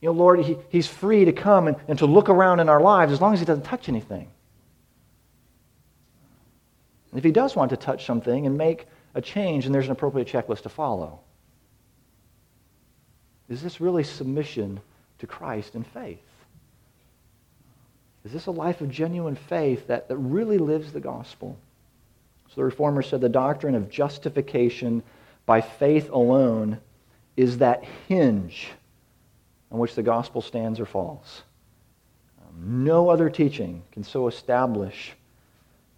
You 0.00 0.10
know, 0.10 0.12
Lord, 0.12 0.38
he, 0.38 0.56
He's 0.68 0.86
free 0.86 1.24
to 1.24 1.32
come 1.32 1.66
and, 1.66 1.76
and 1.88 1.98
to 1.98 2.06
look 2.06 2.28
around 2.28 2.60
in 2.60 2.68
our 2.68 2.80
lives 2.80 3.12
as 3.12 3.20
long 3.20 3.34
as 3.34 3.40
He 3.40 3.44
doesn't 3.44 3.64
touch 3.64 3.88
anything. 3.88 4.28
If 7.14 7.24
He 7.24 7.32
does 7.32 7.54
want 7.54 7.70
to 7.70 7.76
touch 7.76 8.06
something 8.06 8.46
and 8.46 8.58
make 8.58 8.86
a 9.14 9.20
change, 9.20 9.66
and 9.66 9.74
there's 9.74 9.86
an 9.86 9.92
appropriate 9.92 10.28
checklist 10.28 10.62
to 10.62 10.68
follow. 10.68 11.20
Is 13.48 13.62
this 13.62 13.80
really 13.80 14.04
submission 14.04 14.80
to 15.18 15.26
Christ 15.26 15.74
in 15.74 15.84
faith? 15.84 16.18
Is 18.24 18.32
this 18.32 18.46
a 18.46 18.50
life 18.50 18.80
of 18.80 18.90
genuine 18.90 19.36
faith 19.36 19.86
that, 19.86 20.08
that 20.08 20.16
really 20.16 20.58
lives 20.58 20.92
the 20.92 21.00
gospel? 21.00 21.56
So 22.48 22.54
the 22.56 22.64
reformer 22.64 23.02
said 23.02 23.20
the 23.20 23.28
doctrine 23.28 23.74
of 23.74 23.90
justification 23.90 25.02
by 25.46 25.60
faith 25.60 26.10
alone 26.10 26.80
is 27.36 27.58
that 27.58 27.84
hinge 28.08 28.70
on 29.70 29.78
which 29.78 29.94
the 29.94 30.02
gospel 30.02 30.40
stands 30.40 30.80
or 30.80 30.86
falls. 30.86 31.42
Um, 32.40 32.84
no 32.84 33.10
other 33.10 33.28
teaching 33.28 33.82
can 33.92 34.04
so 34.04 34.28
establish 34.28 35.14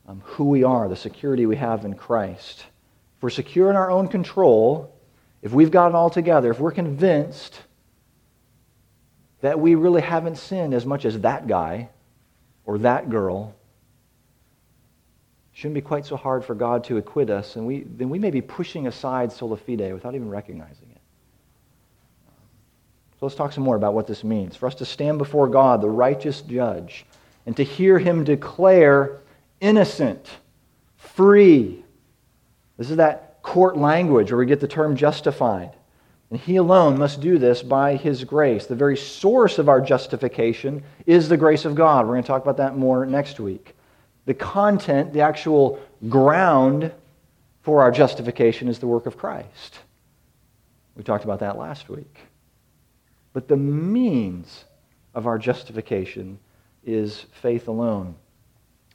um, 0.06 0.22
who 0.24 0.44
we 0.44 0.64
are, 0.64 0.88
the 0.88 0.96
security 0.96 1.46
we 1.46 1.56
have 1.56 1.84
in 1.84 1.94
Christ. 1.94 2.60
If 3.16 3.22
we're 3.22 3.30
secure 3.30 3.70
in 3.70 3.76
our 3.76 3.90
own 3.90 4.08
control, 4.08 4.94
if 5.42 5.52
we've 5.52 5.70
got 5.70 5.88
it 5.88 5.94
all 5.94 6.10
together, 6.10 6.50
if 6.50 6.60
we're 6.60 6.72
convinced 6.72 7.60
that 9.40 9.58
we 9.60 9.74
really 9.74 10.02
haven't 10.02 10.36
sinned 10.36 10.74
as 10.74 10.86
much 10.86 11.04
as 11.04 11.20
that 11.20 11.46
guy, 11.46 11.88
or 12.64 12.78
that 12.78 13.10
girl, 13.10 13.54
shouldn't 15.52 15.74
be 15.74 15.80
quite 15.80 16.04
so 16.04 16.16
hard 16.16 16.44
for 16.44 16.54
God 16.54 16.84
to 16.84 16.98
acquit 16.98 17.30
us, 17.30 17.56
and 17.56 17.66
we, 17.66 17.80
then 17.80 18.10
we 18.10 18.18
may 18.18 18.30
be 18.30 18.42
pushing 18.42 18.86
aside 18.86 19.32
sola 19.32 19.56
fide 19.56 19.92
without 19.92 20.14
even 20.14 20.28
recognizing 20.28 20.88
it. 20.90 21.00
So 23.18 23.24
let's 23.26 23.34
talk 23.34 23.52
some 23.52 23.64
more 23.64 23.76
about 23.76 23.94
what 23.94 24.06
this 24.06 24.22
means. 24.22 24.56
For 24.56 24.66
us 24.66 24.74
to 24.76 24.84
stand 24.84 25.16
before 25.16 25.48
God, 25.48 25.80
the 25.80 25.88
righteous 25.88 26.42
judge, 26.42 27.06
and 27.46 27.56
to 27.56 27.62
hear 27.62 27.98
him 27.98 28.24
declare 28.24 29.20
innocent, 29.60 30.28
free. 30.96 31.84
This 32.76 32.90
is 32.90 32.96
that 32.96 33.42
court 33.42 33.76
language 33.76 34.30
where 34.30 34.38
we 34.38 34.46
get 34.46 34.60
the 34.60 34.68
term 34.68 34.96
justified. 34.96 35.72
And 36.30 36.40
he 36.40 36.56
alone 36.56 36.98
must 36.98 37.20
do 37.20 37.38
this 37.38 37.62
by 37.62 37.94
his 37.94 38.24
grace. 38.24 38.66
The 38.66 38.74
very 38.74 38.96
source 38.96 39.58
of 39.58 39.68
our 39.68 39.80
justification 39.80 40.82
is 41.06 41.28
the 41.28 41.36
grace 41.36 41.64
of 41.64 41.76
God. 41.76 42.04
We're 42.04 42.14
going 42.14 42.24
to 42.24 42.26
talk 42.26 42.42
about 42.42 42.56
that 42.56 42.76
more 42.76 43.06
next 43.06 43.38
week. 43.38 43.76
The 44.24 44.34
content, 44.34 45.12
the 45.12 45.20
actual 45.20 45.80
ground 46.08 46.90
for 47.62 47.80
our 47.82 47.92
justification 47.92 48.68
is 48.68 48.80
the 48.80 48.88
work 48.88 49.06
of 49.06 49.16
Christ. 49.16 49.78
We 50.96 51.04
talked 51.04 51.24
about 51.24 51.40
that 51.40 51.56
last 51.56 51.88
week. 51.88 52.16
But 53.32 53.46
the 53.46 53.56
means 53.56 54.64
of 55.14 55.26
our 55.26 55.38
justification 55.38 56.38
is 56.84 57.26
faith 57.40 57.68
alone. 57.68 58.16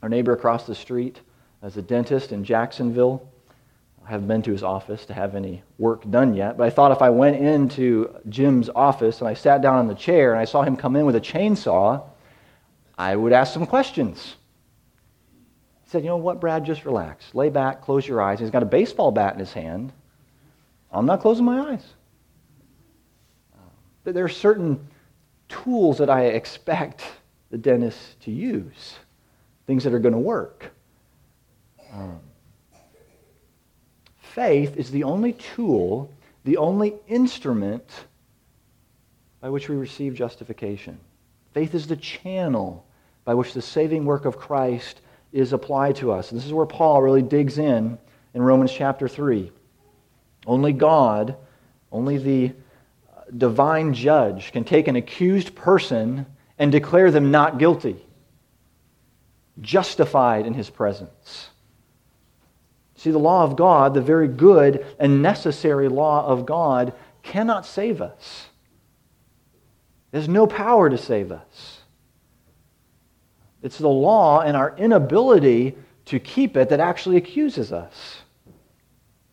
Our 0.02 0.08
neighbor 0.08 0.32
across 0.32 0.66
the 0.66 0.74
street 0.74 1.20
is 1.62 1.76
a 1.76 1.82
dentist 1.82 2.32
in 2.32 2.44
Jacksonville. 2.44 3.28
I 4.04 4.10
haven't 4.10 4.26
been 4.26 4.42
to 4.42 4.50
his 4.50 4.64
office 4.64 5.06
to 5.06 5.14
have 5.14 5.36
any 5.36 5.62
work 5.78 6.10
done 6.10 6.34
yet, 6.34 6.56
but 6.56 6.64
I 6.64 6.70
thought 6.70 6.90
if 6.90 7.00
I 7.00 7.10
went 7.10 7.36
into 7.36 8.12
Jim's 8.28 8.68
office 8.68 9.20
and 9.20 9.28
I 9.28 9.34
sat 9.34 9.62
down 9.62 9.76
on 9.76 9.86
the 9.86 9.94
chair 9.94 10.32
and 10.32 10.40
I 10.40 10.44
saw 10.44 10.62
him 10.62 10.76
come 10.76 10.96
in 10.96 11.06
with 11.06 11.14
a 11.14 11.20
chainsaw, 11.20 12.02
I 12.98 13.14
would 13.14 13.32
ask 13.32 13.54
some 13.54 13.64
questions. 13.64 14.36
He 15.84 15.90
said, 15.90 16.02
You 16.02 16.10
know 16.10 16.16
what, 16.16 16.40
Brad? 16.40 16.64
Just 16.64 16.84
relax. 16.84 17.32
Lay 17.32 17.48
back, 17.48 17.82
close 17.82 18.06
your 18.06 18.20
eyes. 18.20 18.40
He's 18.40 18.50
got 18.50 18.64
a 18.64 18.66
baseball 18.66 19.12
bat 19.12 19.34
in 19.34 19.38
his 19.38 19.52
hand. 19.52 19.92
I'm 20.90 21.06
not 21.06 21.20
closing 21.20 21.44
my 21.44 21.72
eyes. 21.72 21.84
But 24.04 24.14
there 24.14 24.24
are 24.24 24.28
certain 24.28 24.88
tools 25.48 25.98
that 25.98 26.10
I 26.10 26.24
expect 26.24 27.04
the 27.50 27.58
dentist 27.58 28.20
to 28.22 28.32
use, 28.32 28.96
things 29.66 29.84
that 29.84 29.92
are 29.92 29.98
going 29.98 30.14
to 30.14 30.18
work. 30.18 30.72
Um, 31.92 32.20
faith 34.18 34.76
is 34.76 34.90
the 34.90 35.04
only 35.04 35.34
tool, 35.34 36.10
the 36.44 36.56
only 36.56 36.94
instrument 37.06 38.06
by 39.40 39.50
which 39.50 39.68
we 39.68 39.76
receive 39.76 40.14
justification. 40.14 40.98
Faith 41.52 41.74
is 41.74 41.86
the 41.86 41.96
channel 41.96 42.86
by 43.24 43.34
which 43.34 43.52
the 43.52 43.62
saving 43.62 44.04
work 44.04 44.24
of 44.24 44.38
Christ 44.38 45.00
is 45.32 45.52
applied 45.52 45.96
to 45.96 46.12
us. 46.12 46.30
And 46.30 46.38
this 46.38 46.46
is 46.46 46.52
where 46.52 46.66
Paul 46.66 47.02
really 47.02 47.22
digs 47.22 47.58
in 47.58 47.98
in 48.34 48.42
Romans 48.42 48.72
chapter 48.72 49.08
3. 49.08 49.50
Only 50.46 50.72
God, 50.72 51.36
only 51.90 52.18
the 52.18 52.52
divine 53.36 53.94
judge 53.94 54.52
can 54.52 54.64
take 54.64 54.88
an 54.88 54.96
accused 54.96 55.54
person 55.54 56.26
and 56.58 56.70
declare 56.72 57.10
them 57.10 57.30
not 57.30 57.58
guilty, 57.58 58.04
justified 59.62 60.46
in 60.46 60.54
his 60.54 60.68
presence. 60.68 61.48
See, 62.96 63.10
the 63.10 63.18
law 63.18 63.44
of 63.44 63.56
God, 63.56 63.94
the 63.94 64.02
very 64.02 64.28
good 64.28 64.86
and 64.98 65.22
necessary 65.22 65.88
law 65.88 66.26
of 66.26 66.46
God, 66.46 66.92
cannot 67.22 67.66
save 67.66 68.02
us. 68.02 68.46
There's 70.10 70.28
no 70.28 70.46
power 70.46 70.90
to 70.90 70.98
save 70.98 71.32
us. 71.32 71.80
It's 73.62 73.78
the 73.78 73.88
law 73.88 74.40
and 74.40 74.56
our 74.56 74.76
inability 74.76 75.76
to 76.06 76.18
keep 76.18 76.56
it 76.56 76.68
that 76.68 76.80
actually 76.80 77.16
accuses 77.16 77.72
us. 77.72 78.18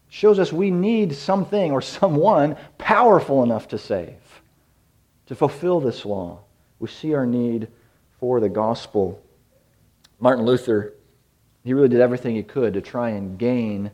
Shows 0.07 0.39
us 0.39 0.53
we 0.53 0.71
need 0.71 1.13
something 1.13 1.71
or 1.71 1.81
someone 1.81 2.55
powerful 2.77 3.43
enough 3.43 3.67
to 3.69 3.77
save, 3.77 4.41
to 5.27 5.35
fulfill 5.35 5.79
this 5.79 6.05
law. 6.05 6.39
We 6.79 6.87
see 6.87 7.13
our 7.13 7.25
need 7.25 7.67
for 8.19 8.39
the 8.39 8.49
gospel. 8.49 9.21
Martin 10.19 10.45
Luther 10.45 10.93
he 11.63 11.73
really 11.73 11.89
did 11.89 11.99
everything 11.99 12.35
he 12.35 12.43
could 12.43 12.73
to 12.73 12.81
try 12.81 13.09
and 13.09 13.37
gain 13.37 13.91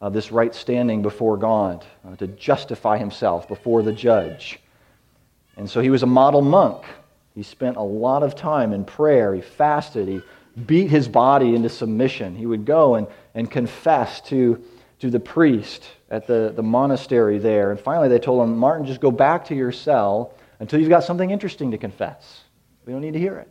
uh, 0.00 0.08
this 0.08 0.32
right 0.32 0.54
standing 0.54 1.02
before 1.02 1.36
God, 1.36 1.84
uh, 2.06 2.16
to 2.16 2.28
justify 2.28 2.96
himself 2.96 3.48
before 3.48 3.82
the 3.82 3.92
judge. 3.92 4.58
And 5.56 5.68
so 5.68 5.80
he 5.80 5.90
was 5.90 6.02
a 6.02 6.06
model 6.06 6.40
monk. 6.40 6.84
He 7.34 7.42
spent 7.42 7.76
a 7.76 7.82
lot 7.82 8.22
of 8.22 8.34
time 8.34 8.72
in 8.72 8.84
prayer. 8.84 9.34
He 9.34 9.42
fasted. 9.42 10.08
He 10.08 10.22
beat 10.66 10.88
his 10.88 11.08
body 11.08 11.54
into 11.54 11.68
submission. 11.68 12.34
He 12.34 12.46
would 12.46 12.64
go 12.64 12.94
and, 12.94 13.06
and 13.34 13.50
confess 13.50 14.20
to, 14.22 14.62
to 15.00 15.10
the 15.10 15.20
priest 15.20 15.84
at 16.10 16.26
the, 16.26 16.52
the 16.56 16.62
monastery 16.62 17.38
there. 17.38 17.70
And 17.70 17.78
finally, 17.78 18.08
they 18.08 18.18
told 18.18 18.42
him, 18.42 18.56
Martin, 18.56 18.86
just 18.86 19.00
go 19.00 19.10
back 19.10 19.44
to 19.46 19.54
your 19.54 19.72
cell 19.72 20.34
until 20.60 20.80
you've 20.80 20.88
got 20.88 21.04
something 21.04 21.30
interesting 21.30 21.70
to 21.72 21.78
confess. 21.78 22.44
We 22.86 22.92
don't 22.92 23.02
need 23.02 23.12
to 23.12 23.20
hear 23.20 23.36
it. 23.36 23.48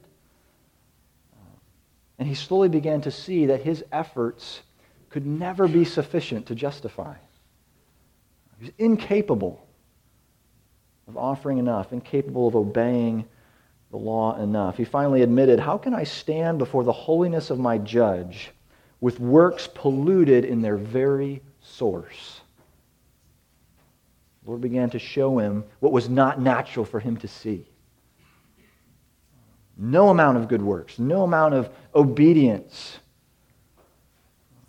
And 2.20 2.28
he 2.28 2.36
slowly 2.36 2.68
began 2.68 3.02
to 3.02 3.12
see 3.12 3.46
that 3.48 3.62
his 3.62 3.84
efforts 3.94 4.62
could 5.10 5.26
never 5.26 5.68
be 5.68 5.86
sufficient 5.86 6.46
to 6.48 6.56
justify. 6.56 7.16
He 8.60 8.66
was 8.66 8.74
incapable 8.78 9.66
of 11.08 11.18
offering 11.18 11.58
enough, 11.58 11.94
incapable 11.94 12.48
of 12.48 12.56
obeying 12.58 13.26
the 13.90 13.98
law 13.98 14.38
enough. 14.38 14.78
He 14.78 14.84
finally 14.84 15.22
admitted, 15.22 15.62
How 15.62 15.78
can 15.78 15.94
I 15.94 16.04
stand 16.04 16.60
before 16.60 16.84
the 16.84 16.92
holiness 16.92 17.50
of 17.50 17.58
my 17.58 17.78
judge 17.78 18.52
with 19.00 19.20
works 19.20 19.70
polluted 19.74 20.44
in 20.44 20.62
their 20.62 20.78
very 20.78 21.42
source? 21.62 22.42
The 24.44 24.50
Lord 24.50 24.62
began 24.62 24.90
to 24.92 25.00
show 25.00 25.40
him 25.40 25.64
what 25.80 25.94
was 25.94 26.10
not 26.10 26.40
natural 26.42 26.86
for 26.86 27.00
him 27.00 27.16
to 27.18 27.28
see. 27.28 27.70
No 29.82 30.10
amount 30.10 30.38
of 30.38 30.50
good 30.50 30.62
works, 30.62 31.00
no 31.00 31.24
amount 31.24 31.54
of 31.54 31.70
obedience 31.96 33.00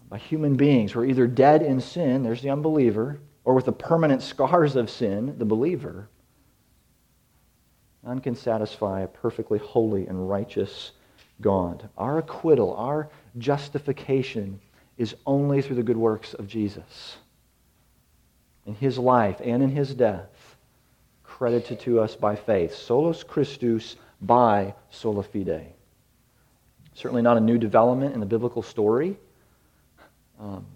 by 0.09 0.19
human 0.19 0.57
beings 0.57 0.95
We're 0.95 1.07
either 1.07 1.26
dead 1.26 1.62
in 1.62 1.81
sin, 1.81 2.23
there's 2.23 2.43
the 2.43 2.50
unbeliever, 2.50 3.19
or 3.45 3.55
with 3.55 3.64
the 3.64 3.73
permanent 3.73 4.23
scars 4.23 4.76
of 4.76 4.88
sin, 4.88 5.37
the 5.37 5.45
believer. 5.45 6.09
None 8.05 8.21
can 8.21 8.37
satisfy 8.37 9.00
a 9.00 9.09
perfectly 9.09 9.59
holy 9.59 10.07
and 10.07 10.29
righteous 10.29 10.93
God. 11.40 11.88
Our 11.99 12.19
acquittal, 12.19 12.75
our 12.75 13.09
justification 13.38 14.61
is 14.97 15.17
only 15.26 15.61
through 15.61 15.76
the 15.76 15.83
good 15.83 15.97
works 15.97 16.35
of 16.35 16.47
Jesus. 16.47 17.17
in 18.67 18.75
his 18.76 18.99
life 18.99 19.40
and 19.43 19.62
in 19.62 19.71
his 19.71 19.95
death, 19.95 20.57
credited 21.25 21.81
to 21.81 22.00
us 22.00 22.14
by 22.14 22.37
faith. 22.37 22.75
Solus 22.75 23.23
Christus 23.23 23.97
by 24.21 24.75
sola 24.91 25.23
fide. 25.23 25.73
Certainly 26.95 27.23
not 27.23 27.37
a 27.37 27.41
new 27.41 27.59
development 27.59 28.15
in 28.15 28.21
the 28.21 28.27
biblical 28.27 28.62
story. 28.62 29.17
Um, 30.39 30.67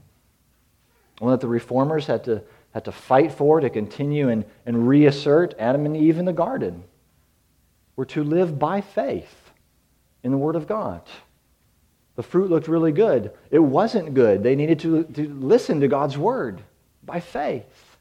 one 1.18 1.32
that 1.32 1.40
the 1.40 1.48
reformers 1.48 2.06
had 2.06 2.24
to, 2.24 2.42
had 2.72 2.84
to 2.86 2.92
fight 2.92 3.32
for 3.32 3.60
to 3.60 3.70
continue 3.70 4.28
and, 4.28 4.44
and 4.66 4.88
reassert 4.88 5.54
Adam 5.58 5.86
and 5.86 5.96
Eve 5.96 6.18
in 6.18 6.24
the 6.24 6.32
garden 6.32 6.84
were 7.96 8.04
to 8.06 8.24
live 8.24 8.58
by 8.58 8.80
faith 8.80 9.52
in 10.22 10.32
the 10.32 10.38
Word 10.38 10.56
of 10.56 10.66
God. 10.66 11.02
The 12.16 12.22
fruit 12.22 12.50
looked 12.50 12.68
really 12.68 12.92
good. 12.92 13.32
It 13.50 13.58
wasn't 13.58 14.14
good. 14.14 14.42
They 14.42 14.56
needed 14.56 14.80
to, 14.80 15.04
to 15.04 15.28
listen 15.34 15.80
to 15.80 15.88
God's 15.88 16.16
Word 16.16 16.62
by 17.04 17.20
faith, 17.20 17.96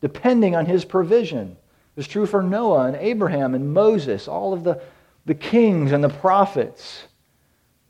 depending 0.00 0.54
on 0.54 0.66
His 0.66 0.84
provision. 0.84 1.56
It 1.94 1.98
was 1.98 2.08
true 2.08 2.26
for 2.26 2.42
Noah 2.42 2.86
and 2.86 2.96
Abraham 2.96 3.54
and 3.54 3.72
Moses, 3.72 4.26
all 4.26 4.52
of 4.52 4.64
the, 4.64 4.82
the 5.26 5.34
kings 5.34 5.92
and 5.92 6.02
the 6.02 6.08
prophets 6.08 7.04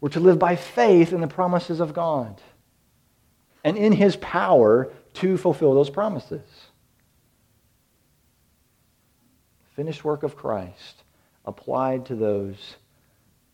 were 0.03 0.11
to 0.11 0.21
live 0.21 0.39
by 0.39 0.57
faith 0.57 1.15
in 1.15 1.23
the 1.23 1.27
promises 1.27 1.81
of 1.81 1.95
God 1.95 2.39
and 3.65 3.79
in 3.79 3.93
His 3.93 4.17
power 4.17 4.93
to 5.15 5.39
fulfill 5.39 5.73
those 5.73 5.89
promises. 5.89 6.43
Finished 9.75 10.05
work 10.05 10.23
of 10.23 10.37
Christ 10.37 11.03
applied 11.47 12.05
to 12.07 12.15
those, 12.15 12.77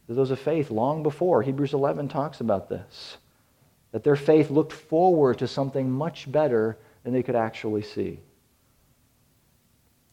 to 0.09 0.15
those 0.15 0.33
of 0.33 0.41
faith 0.41 0.73
long 0.73 1.05
before. 1.05 1.43
Hebrews 1.43 1.75
11 1.75 2.09
talks 2.09 2.41
about 2.41 2.69
this. 2.69 3.19
That 3.93 4.03
their 4.03 4.17
faith 4.17 4.51
looked 4.51 4.73
forward 4.73 5.39
to 5.39 5.47
something 5.47 5.89
much 5.89 6.31
better 6.31 6.77
than 7.05 7.13
they 7.13 7.23
could 7.23 7.37
actually 7.37 7.83
see. 7.83 8.19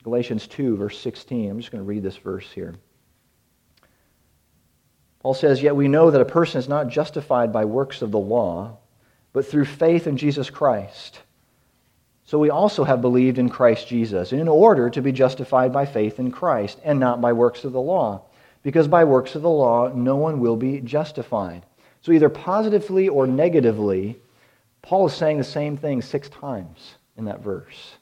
Galatians 0.07 0.47
2, 0.47 0.77
verse 0.77 0.97
16. 1.01 1.51
I'm 1.51 1.59
just 1.59 1.69
going 1.69 1.83
to 1.83 1.85
read 1.85 2.01
this 2.01 2.15
verse 2.15 2.49
here. 2.49 2.75
Paul 5.19 5.33
says, 5.33 5.61
Yet 5.61 5.75
we 5.75 5.89
know 5.89 6.11
that 6.11 6.21
a 6.21 6.25
person 6.25 6.59
is 6.59 6.69
not 6.69 6.87
justified 6.87 7.51
by 7.51 7.65
works 7.65 8.01
of 8.01 8.11
the 8.11 8.17
law, 8.17 8.77
but 9.33 9.45
through 9.45 9.65
faith 9.65 10.07
in 10.07 10.15
Jesus 10.15 10.49
Christ. 10.49 11.19
So 12.23 12.39
we 12.39 12.49
also 12.49 12.85
have 12.85 13.01
believed 13.01 13.37
in 13.37 13.49
Christ 13.49 13.89
Jesus 13.89 14.31
in 14.31 14.47
order 14.47 14.89
to 14.91 15.01
be 15.01 15.11
justified 15.11 15.73
by 15.73 15.85
faith 15.85 16.19
in 16.19 16.31
Christ 16.31 16.79
and 16.85 17.01
not 17.01 17.19
by 17.19 17.33
works 17.33 17.65
of 17.65 17.73
the 17.73 17.81
law. 17.81 18.21
Because 18.63 18.87
by 18.87 19.03
works 19.03 19.35
of 19.35 19.41
the 19.41 19.49
law, 19.49 19.89
no 19.93 20.15
one 20.15 20.39
will 20.39 20.55
be 20.55 20.79
justified. 20.79 21.65
So 22.01 22.13
either 22.13 22.29
positively 22.29 23.09
or 23.09 23.27
negatively, 23.27 24.21
Paul 24.81 25.07
is 25.07 25.13
saying 25.13 25.37
the 25.37 25.43
same 25.43 25.75
thing 25.75 26.01
six 26.01 26.29
times 26.29 26.95
in 27.17 27.25
that 27.25 27.41
verse. 27.41 27.97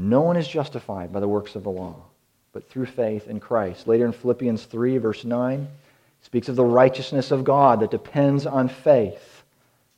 No 0.00 0.20
one 0.20 0.36
is 0.36 0.46
justified 0.46 1.12
by 1.12 1.18
the 1.18 1.26
works 1.26 1.56
of 1.56 1.64
the 1.64 1.70
law, 1.70 1.96
but 2.52 2.70
through 2.70 2.86
faith 2.86 3.26
in 3.26 3.40
Christ. 3.40 3.88
Later 3.88 4.06
in 4.06 4.12
Philippians 4.12 4.62
3, 4.62 4.96
verse 4.98 5.24
9, 5.24 5.66
speaks 6.22 6.48
of 6.48 6.54
the 6.54 6.64
righteousness 6.64 7.32
of 7.32 7.42
God 7.42 7.80
that 7.80 7.90
depends 7.90 8.46
on 8.46 8.68
faith. 8.68 9.42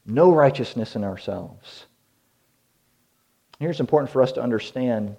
No 0.06 0.32
righteousness 0.32 0.96
in 0.96 1.04
ourselves. 1.04 1.84
Here 3.58 3.68
it's 3.68 3.78
important 3.78 4.10
for 4.10 4.22
us 4.22 4.32
to 4.32 4.42
understand 4.42 5.16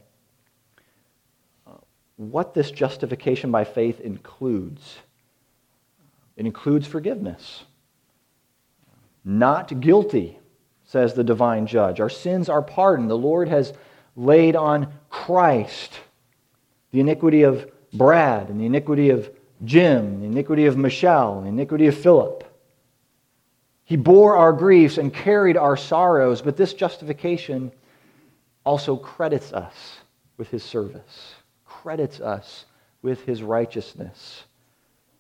uh, 1.68 1.74
what 2.18 2.56
this 2.56 2.72
justification 2.72 3.52
by 3.52 3.66
faith 3.66 4.00
includes. 4.00 4.98
It 6.36 6.48
includes 6.48 6.88
forgiveness. 6.88 7.66
Not 9.24 9.80
guilty, 9.80 10.40
says 10.86 11.14
the 11.14 11.24
divine 11.24 11.68
judge. 11.68 12.00
Our 12.00 12.10
sins 12.10 12.50
are 12.50 12.64
pardoned. 12.64 13.12
The 13.12 13.16
Lord 13.16 13.48
has 13.48 13.74
laid 14.16 14.56
on 14.56 14.92
Christ 15.10 16.00
the 16.92 17.00
iniquity 17.00 17.44
of 17.44 17.70
Brad 17.94 18.50
and 18.50 18.60
the 18.60 18.66
iniquity 18.66 19.10
of 19.10 19.30
Jim, 19.64 20.22
the 20.22 20.26
iniquity 20.26 20.66
of 20.66 20.78
Michelle, 20.78 21.42
the 21.42 21.50
iniquity 21.50 21.88
of 21.88 21.96
Philip. 21.96 22.44
He 23.84 23.98
bore 23.98 24.38
our 24.38 24.54
griefs 24.54 24.98
and 24.98 25.14
carried 25.14 25.58
our 25.58 25.76
sorrows, 25.76 26.42
but 26.42 26.58
this 26.58 26.74
justification 26.74 27.72
also 28.66 28.96
credits 28.96 29.52
us 29.54 29.98
with 30.38 30.50
his 30.50 30.64
service, 30.64 31.36
credits 31.66 32.20
us 32.20 32.66
with 33.02 33.24
his 33.26 33.44
righteousness. 33.44 34.44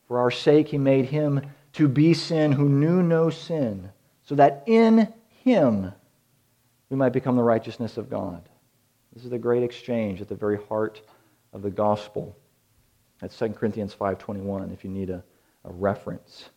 For 0.07 0.19
our 0.19 0.31
sake, 0.31 0.67
he 0.67 0.77
made 0.77 1.05
him 1.05 1.41
to 1.73 1.87
be 1.87 2.13
sin 2.13 2.51
who 2.51 2.67
knew 2.67 3.01
no 3.01 3.29
sin, 3.29 3.89
so 4.23 4.35
that 4.35 4.63
in 4.67 5.11
him 5.43 5.91
we 6.89 6.97
might 6.97 7.13
become 7.13 7.35
the 7.35 7.43
righteousness 7.43 7.97
of 7.97 8.09
God. 8.09 8.41
This 9.13 9.23
is 9.23 9.29
the 9.29 9.37
great 9.37 9.63
exchange 9.63 10.21
at 10.21 10.29
the 10.29 10.35
very 10.35 10.57
heart 10.67 11.01
of 11.53 11.61
the 11.61 11.69
gospel. 11.69 12.35
That's 13.19 13.37
2 13.37 13.49
Corinthians 13.49 13.93
5.21 13.93 14.73
if 14.73 14.83
you 14.83 14.89
need 14.89 15.09
a, 15.09 15.23
a 15.65 15.71
reference. 15.71 16.49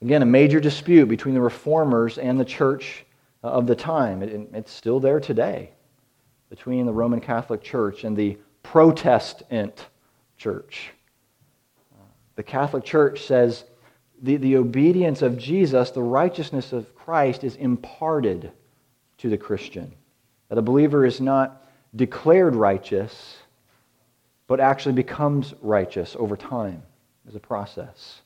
Again, 0.00 0.22
a 0.22 0.26
major 0.26 0.60
dispute 0.60 1.06
between 1.06 1.34
the 1.34 1.40
reformers 1.40 2.18
and 2.18 2.38
the 2.38 2.44
church 2.44 3.04
uh, 3.44 3.48
of 3.48 3.66
the 3.66 3.76
time. 3.76 4.22
It, 4.22 4.48
it's 4.52 4.72
still 4.72 5.00
there 5.00 5.20
today 5.20 5.70
between 6.50 6.86
the 6.86 6.92
Roman 6.92 7.20
Catholic 7.20 7.62
Church 7.62 8.04
and 8.04 8.16
the 8.16 8.38
Protestant 8.62 9.86
Church. 10.36 10.90
The 12.36 12.42
Catholic 12.42 12.84
Church 12.84 13.24
says 13.24 13.64
the, 14.22 14.36
the 14.36 14.56
obedience 14.56 15.22
of 15.22 15.36
Jesus, 15.36 15.90
the 15.90 16.02
righteousness 16.02 16.72
of 16.72 16.94
Christ, 16.94 17.42
is 17.42 17.56
imparted 17.56 18.52
to 19.18 19.28
the 19.28 19.36
Christian. 19.36 19.92
That 20.48 20.58
a 20.58 20.62
believer 20.62 21.04
is 21.04 21.20
not 21.20 21.64
declared 21.94 22.54
righteous, 22.54 23.36
but 24.46 24.60
actually 24.60 24.94
becomes 24.94 25.54
righteous 25.60 26.16
over 26.18 26.36
time 26.36 26.82
as 27.28 27.34
a 27.34 27.40
process. 27.40 28.22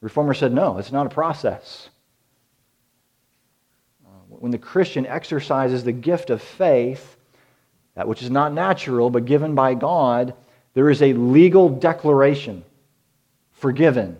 Reformer 0.00 0.34
said, 0.34 0.52
no, 0.52 0.78
it's 0.78 0.92
not 0.92 1.06
a 1.06 1.10
process 1.10 1.88
uh, 4.04 4.08
when 4.28 4.52
the 4.52 4.58
Christian 4.58 5.06
exercises 5.06 5.84
the 5.84 5.92
gift 5.92 6.30
of 6.30 6.42
faith, 6.42 7.16
that 7.94 8.08
which 8.08 8.22
is 8.22 8.30
not 8.30 8.52
natural 8.52 9.08
but 9.08 9.24
given 9.24 9.54
by 9.54 9.74
God, 9.74 10.34
there 10.74 10.90
is 10.90 11.02
a 11.02 11.12
legal 11.12 11.68
declaration 11.68 12.64
forgiven. 13.52 14.18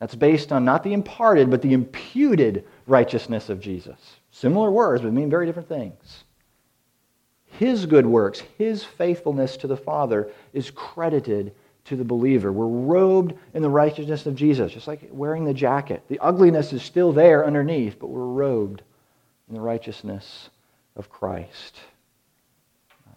That's 0.00 0.14
based 0.14 0.50
on 0.50 0.64
not 0.64 0.82
the 0.82 0.94
imparted, 0.94 1.50
but 1.50 1.62
the 1.62 1.74
imputed 1.74 2.64
righteousness 2.86 3.48
of 3.48 3.60
Jesus. 3.60 3.98
Similar 4.32 4.70
words, 4.70 5.02
but 5.02 5.12
mean 5.12 5.30
very 5.30 5.46
different 5.46 5.68
things. 5.68 6.24
His 7.58 7.86
good 7.86 8.06
works, 8.06 8.40
his 8.58 8.82
faithfulness 8.82 9.56
to 9.58 9.66
the 9.66 9.76
Father 9.76 10.30
is 10.52 10.70
credited 10.70 11.54
to 11.84 11.96
the 11.96 12.04
believer. 12.04 12.50
We're 12.50 12.66
robed 12.66 13.34
in 13.54 13.62
the 13.62 13.68
righteousness 13.68 14.24
of 14.24 14.34
Jesus, 14.34 14.72
just 14.72 14.88
like 14.88 15.08
wearing 15.12 15.44
the 15.44 15.52
jacket. 15.52 16.02
The 16.08 16.18
ugliness 16.20 16.72
is 16.72 16.82
still 16.82 17.12
there 17.12 17.44
underneath, 17.44 17.98
but 17.98 18.08
we're 18.08 18.24
robed 18.24 18.82
in 19.48 19.54
the 19.54 19.60
righteousness 19.60 20.48
of 20.96 21.10
Christ. 21.10 21.78
Um, 23.06 23.14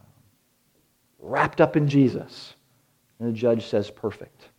wrapped 1.19 1.61
up 1.61 1.77
in 1.77 1.87
Jesus. 1.87 2.55
And 3.19 3.29
the 3.29 3.33
judge 3.33 3.67
says, 3.67 3.89
perfect, 3.89 4.49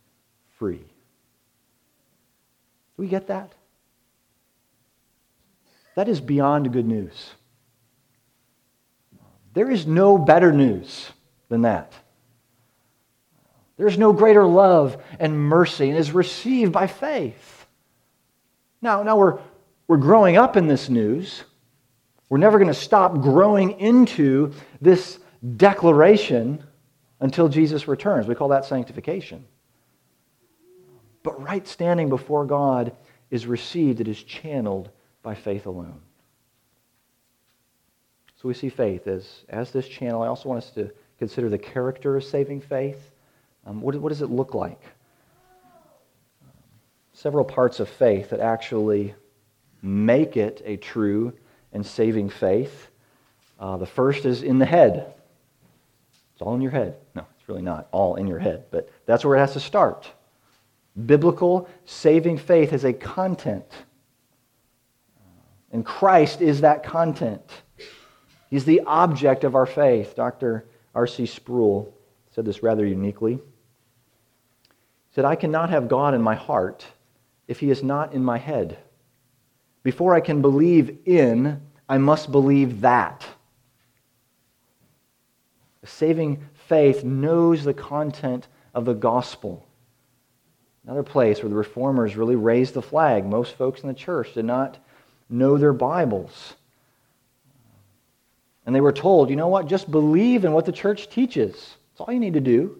free. 0.57 0.77
Do 0.77 0.85
we 2.97 3.07
get 3.07 3.27
that? 3.27 3.51
That 5.97 6.07
is 6.07 6.21
beyond 6.21 6.71
good 6.71 6.85
news. 6.85 7.33
There 9.55 9.71
is 9.71 9.87
no 9.87 10.19
better 10.19 10.51
news 10.51 11.09
than 11.49 11.63
that. 11.63 11.91
There's 13.77 13.97
no 13.97 14.13
greater 14.13 14.45
love 14.45 15.03
and 15.19 15.39
mercy 15.39 15.89
and 15.89 15.97
is 15.97 16.11
received 16.11 16.71
by 16.71 16.85
faith. 16.85 17.65
Now, 18.79 19.01
now 19.01 19.17
we're, 19.17 19.39
we're 19.87 19.97
growing 19.97 20.37
up 20.37 20.55
in 20.55 20.67
this 20.67 20.87
news. 20.87 21.43
We're 22.29 22.37
never 22.37 22.59
going 22.59 22.67
to 22.67 22.75
stop 22.75 23.19
growing 23.19 23.79
into 23.79 24.53
this 24.79 25.17
declaration 25.55 26.63
until 27.19 27.49
Jesus 27.49 27.87
returns. 27.87 28.27
We 28.27 28.35
call 28.35 28.49
that 28.49 28.65
sanctification. 28.65 29.47
But 31.23 31.41
right 31.41 31.67
standing 31.67 32.07
before 32.07 32.45
God 32.45 32.95
is 33.31 33.47
received, 33.47 33.99
it 33.99 34.07
is 34.07 34.21
channeled 34.21 34.91
by 35.27 35.35
faith 35.35 35.65
alone. 35.65 35.99
So 38.41 38.47
we 38.47 38.53
see 38.53 38.69
faith 38.69 39.07
as, 39.07 39.43
as 39.49 39.71
this 39.71 39.85
channel. 39.85 40.21
I 40.21 40.27
also 40.27 40.47
want 40.47 40.63
us 40.63 40.69
to 40.71 40.89
consider 41.19 41.49
the 41.49 41.57
character 41.57 42.15
of 42.15 42.23
saving 42.23 42.61
faith. 42.61 43.11
Um, 43.65 43.81
what, 43.81 43.93
what 43.95 44.07
does 44.07 44.21
it 44.21 44.29
look 44.29 44.53
like? 44.53 44.81
several 47.11 47.43
parts 47.43 47.81
of 47.81 47.89
faith 47.89 48.29
that 48.29 48.39
actually 48.39 49.15
make 49.81 50.37
it 50.37 50.61
a 50.63 50.77
true 50.77 51.33
and 51.73 51.85
saving 51.85 52.29
faith. 52.29 52.87
Uh, 53.59 53.75
the 53.75 53.85
first 53.85 54.23
is 54.23 54.43
in 54.43 54.59
the 54.59 54.65
head. 54.65 55.13
It's 56.33 56.41
all 56.41 56.55
in 56.55 56.61
your 56.61 56.71
head. 56.71 56.95
No, 57.15 57.25
it's 57.37 57.49
really 57.49 57.63
not 57.63 57.89
all 57.91 58.15
in 58.15 58.27
your 58.27 58.39
head, 58.39 58.63
but 58.71 58.89
that's 59.05 59.25
where 59.25 59.35
it 59.35 59.39
has 59.39 59.53
to 59.53 59.59
start. 59.59 60.09
Biblical 61.05 61.67
saving 61.85 62.37
faith 62.37 62.69
has 62.69 62.85
a 62.85 62.93
content. 62.93 63.65
And 65.71 65.85
Christ 65.85 66.41
is 66.41 66.61
that 66.61 66.83
content. 66.83 67.43
He's 68.49 68.65
the 68.65 68.81
object 68.81 69.43
of 69.43 69.55
our 69.55 69.65
faith. 69.65 70.15
Dr. 70.15 70.65
R.C. 70.95 71.25
Sproul 71.25 71.93
said 72.31 72.45
this 72.45 72.63
rather 72.63 72.85
uniquely. 72.85 73.35
He 73.35 73.41
said, 75.13 75.25
I 75.25 75.35
cannot 75.35 75.69
have 75.69 75.89
God 75.89 76.13
in 76.13 76.21
my 76.21 76.35
heart 76.35 76.85
if 77.47 77.59
he 77.59 77.69
is 77.69 77.83
not 77.83 78.13
in 78.13 78.23
my 78.23 78.37
head. 78.37 78.77
Before 79.83 80.13
I 80.13 80.19
can 80.19 80.41
believe 80.41 80.97
in, 81.05 81.61
I 81.89 81.97
must 81.97 82.31
believe 82.31 82.81
that. 82.81 83.25
A 85.83 85.87
saving 85.87 86.45
faith 86.67 87.03
knows 87.03 87.63
the 87.63 87.73
content 87.73 88.47
of 88.73 88.85
the 88.85 88.93
gospel. 88.93 89.65
Another 90.83 91.03
place 91.03 91.41
where 91.41 91.49
the 91.49 91.55
reformers 91.55 92.15
really 92.15 92.35
raised 92.35 92.73
the 92.73 92.81
flag. 92.81 93.25
Most 93.25 93.55
folks 93.55 93.81
in 93.81 93.87
the 93.87 93.93
church 93.93 94.33
did 94.33 94.45
not 94.45 94.77
know 95.29 95.57
their 95.57 95.73
Bibles. 95.73 96.53
And 98.65 98.75
they 98.75 98.81
were 98.81 98.91
told, 98.91 99.29
you 99.29 99.35
know 99.35 99.47
what, 99.47 99.67
just 99.67 99.89
believe 99.89 100.45
in 100.45 100.51
what 100.51 100.65
the 100.65 100.71
church 100.71 101.09
teaches. 101.09 101.53
That's 101.53 102.01
all 102.01 102.13
you 102.13 102.19
need 102.19 102.33
to 102.33 102.41
do. 102.41 102.79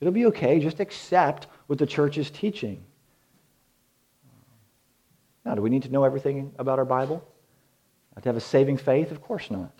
It'll 0.00 0.12
be 0.12 0.26
okay. 0.26 0.58
Just 0.58 0.80
accept 0.80 1.48
what 1.66 1.78
the 1.78 1.86
church 1.86 2.18
is 2.18 2.30
teaching. 2.30 2.82
Now, 5.44 5.54
do 5.54 5.62
we 5.62 5.70
need 5.70 5.82
to 5.84 5.90
know 5.90 6.04
everything 6.04 6.52
about 6.58 6.78
our 6.78 6.84
Bible? 6.84 7.26
To 8.20 8.28
have 8.28 8.36
a 8.36 8.40
saving 8.40 8.78
faith? 8.78 9.12
Of 9.12 9.22
course 9.22 9.48
not. 9.48 9.72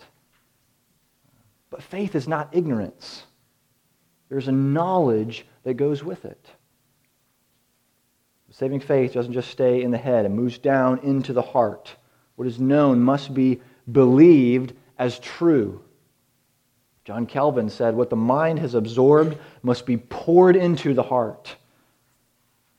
But 1.69 1.83
faith 1.83 2.15
is 2.15 2.27
not 2.27 2.47
ignorance. 2.53 3.23
There's 4.29 4.47
a 4.47 4.53
knowledge 4.53 5.45
that 5.63 5.73
goes 5.73 6.03
with 6.03 6.23
it. 6.23 6.47
Saving 8.59 8.81
faith 8.81 9.13
doesn't 9.13 9.31
just 9.31 9.51
stay 9.51 9.83
in 9.83 9.91
the 9.91 9.97
head, 9.97 10.25
it 10.25 10.29
moves 10.29 10.57
down 10.57 10.99
into 10.99 11.31
the 11.31 11.41
heart. 11.41 11.95
What 12.35 12.45
is 12.45 12.59
known 12.59 12.99
must 12.99 13.33
be 13.33 13.61
believed 13.89 14.73
as 14.97 15.17
true. 15.19 15.81
John 17.05 17.25
Calvin 17.25 17.69
said, 17.69 17.95
What 17.95 18.09
the 18.09 18.17
mind 18.17 18.59
has 18.59 18.73
absorbed 18.75 19.37
must 19.63 19.85
be 19.85 19.95
poured 19.95 20.57
into 20.57 20.93
the 20.93 21.03
heart. 21.03 21.55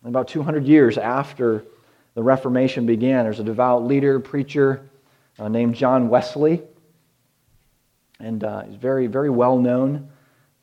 About 0.05 0.29
200 0.29 0.67
years 0.67 0.99
after 0.99 1.65
the 2.13 2.23
Reformation 2.23 2.85
began, 2.85 3.25
there's 3.25 3.41
a 3.41 3.45
devout 3.45 3.87
leader, 3.87 4.21
preacher 4.21 4.87
uh, 5.39 5.49
named 5.49 5.77
John 5.77 6.11
Wesley. 6.11 6.61
And 8.19 8.45
uh, 8.45 8.65
he's 8.65 8.77
very, 8.77 9.07
very 9.07 9.31
well 9.31 9.59
known. 9.59 10.11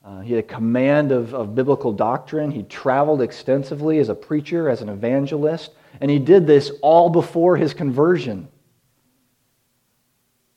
Uh, 0.07 0.21
he 0.21 0.33
had 0.33 0.39
a 0.39 0.47
command 0.47 1.11
of, 1.11 1.33
of 1.33 1.53
biblical 1.53 1.91
doctrine. 1.91 2.49
He 2.49 2.63
traveled 2.63 3.21
extensively 3.21 3.99
as 3.99 4.07
a 4.07 4.15
preacher, 4.15 4.69
as 4.69 4.81
an 4.81 4.87
evangelist, 4.87 5.71
and 5.99 6.09
he 6.09 6.17
did 6.17 6.47
this 6.47 6.71
all 6.81 7.09
before 7.09 7.57
his 7.57 7.73
conversion. 7.73 8.47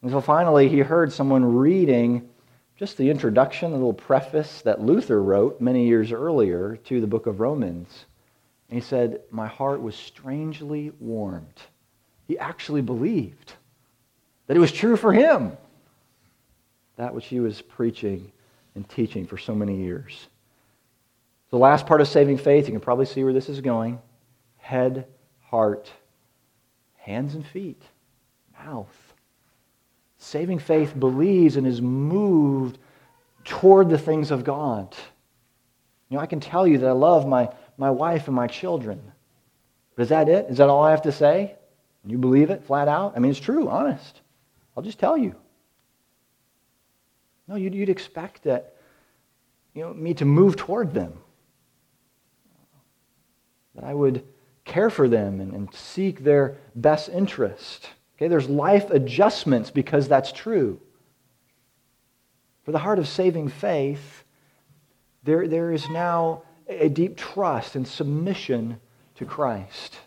And 0.03 0.11
so 0.13 0.21
finally, 0.21 0.69
he 0.69 0.79
heard 0.79 1.13
someone 1.13 1.57
reading 1.57 2.29
just 2.77 2.97
the 2.97 3.11
introduction, 3.11 3.73
the 3.73 3.77
little 3.77 3.93
preface 3.93 4.63
that 4.63 4.83
Luther 4.83 5.21
wrote 5.21 5.61
many 5.61 5.85
years 5.85 6.13
earlier 6.13 6.79
to 6.85 7.01
the 7.01 7.09
book 7.09 7.27
of 7.27 7.41
Romans. 7.41 8.07
And 8.69 8.81
he 8.81 8.87
said, 8.87 9.23
My 9.33 9.49
heart 9.49 9.83
was 9.83 9.97
strangely 9.97 10.93
warmed. 11.01 11.61
He 12.29 12.39
actually 12.39 12.83
believed 12.83 13.55
that 14.47 14.57
it 14.57 14.61
was 14.61 14.71
true 14.71 14.97
for 14.97 15.13
him, 15.13 15.57
that 16.95 17.13
which 17.13 17.27
he 17.27 17.41
was 17.41 17.61
preaching 17.61 18.31
and 18.75 18.89
teaching 18.89 19.27
for 19.27 19.39
so 19.39 19.55
many 19.55 19.77
years. 19.77 20.29
The 21.51 21.59
last 21.59 21.87
part 21.87 22.01
of 22.01 22.09
saving 22.09 22.39
faith, 22.39 22.67
you 22.67 22.73
can 22.73 22.81
probably 22.81 23.07
see 23.07 23.25
where 23.25 23.33
this 23.33 23.49
is 23.49 23.61
going 23.61 24.01
head, 24.59 25.07
heart, 25.41 25.91
hands 26.97 27.35
and 27.35 27.45
feet, 27.45 27.83
mouth. 28.65 29.15
Saving 30.19 30.59
faith 30.59 30.99
believes 30.99 31.57
and 31.57 31.67
is 31.67 31.81
moved 31.81 32.79
toward 33.45 33.89
the 33.89 33.99
things 33.99 34.31
of 34.31 34.45
God. 34.45 34.95
You 36.09 36.17
know, 36.17 36.23
I 36.23 36.27
can 36.27 36.41
tell 36.41 36.67
you 36.67 36.79
that 36.79 36.89
I 36.89 36.93
love 36.93 37.27
my, 37.27 37.49
my 37.79 37.91
wife 37.91 38.27
and 38.27 38.37
my 38.37 38.47
children. 38.47 39.01
But 39.97 40.03
is 40.03 40.09
that 40.11 40.29
it? 40.29 40.47
Is 40.51 40.59
that 40.59 40.69
all 40.69 40.83
I 40.83 40.91
have 40.91 41.03
to 41.03 41.13
say? 41.13 41.57
You 42.05 42.19
believe 42.19 42.51
it 42.51 42.65
flat 42.65 42.89
out? 42.89 43.15
I 43.17 43.19
mean, 43.19 43.31
it's 43.31 43.41
true, 43.41 43.69
honest. 43.69 44.21
I'll 44.77 44.83
just 44.83 44.99
tell 44.99 45.17
you. 45.17 45.35
No, 47.51 47.57
you'd, 47.57 47.75
you'd 47.75 47.89
expect 47.89 48.45
that, 48.45 48.77
you 49.75 49.83
know, 49.83 49.93
me 49.93 50.15
to 50.15 50.25
move 50.25 50.55
toward 50.55 50.95
them. 50.95 51.19
That 53.75 53.83
I 53.83 53.93
would 53.93 54.25
care 54.65 54.89
for 54.89 55.09
them 55.09 55.41
and, 55.41 55.53
and 55.53 55.75
seek 55.75 56.23
their 56.23 56.59
best 56.77 57.09
interest. 57.09 57.91
Okay, 58.17 58.29
there's 58.29 58.49
life 58.49 58.91
adjustments 58.91 59.69
because 59.69 60.07
that's 60.07 60.31
true. 60.31 60.81
For 62.63 62.71
the 62.71 62.79
heart 62.79 63.01
of 63.01 63.09
saving 63.09 63.49
faith, 63.49 64.23
there, 65.25 65.49
there 65.49 65.73
is 65.73 65.89
now 65.89 66.45
a 66.69 66.89
deep 66.89 67.17
trust 67.17 67.75
and 67.75 67.87
submission 67.87 68.79
to 69.17 69.25
Christ. 69.25 69.99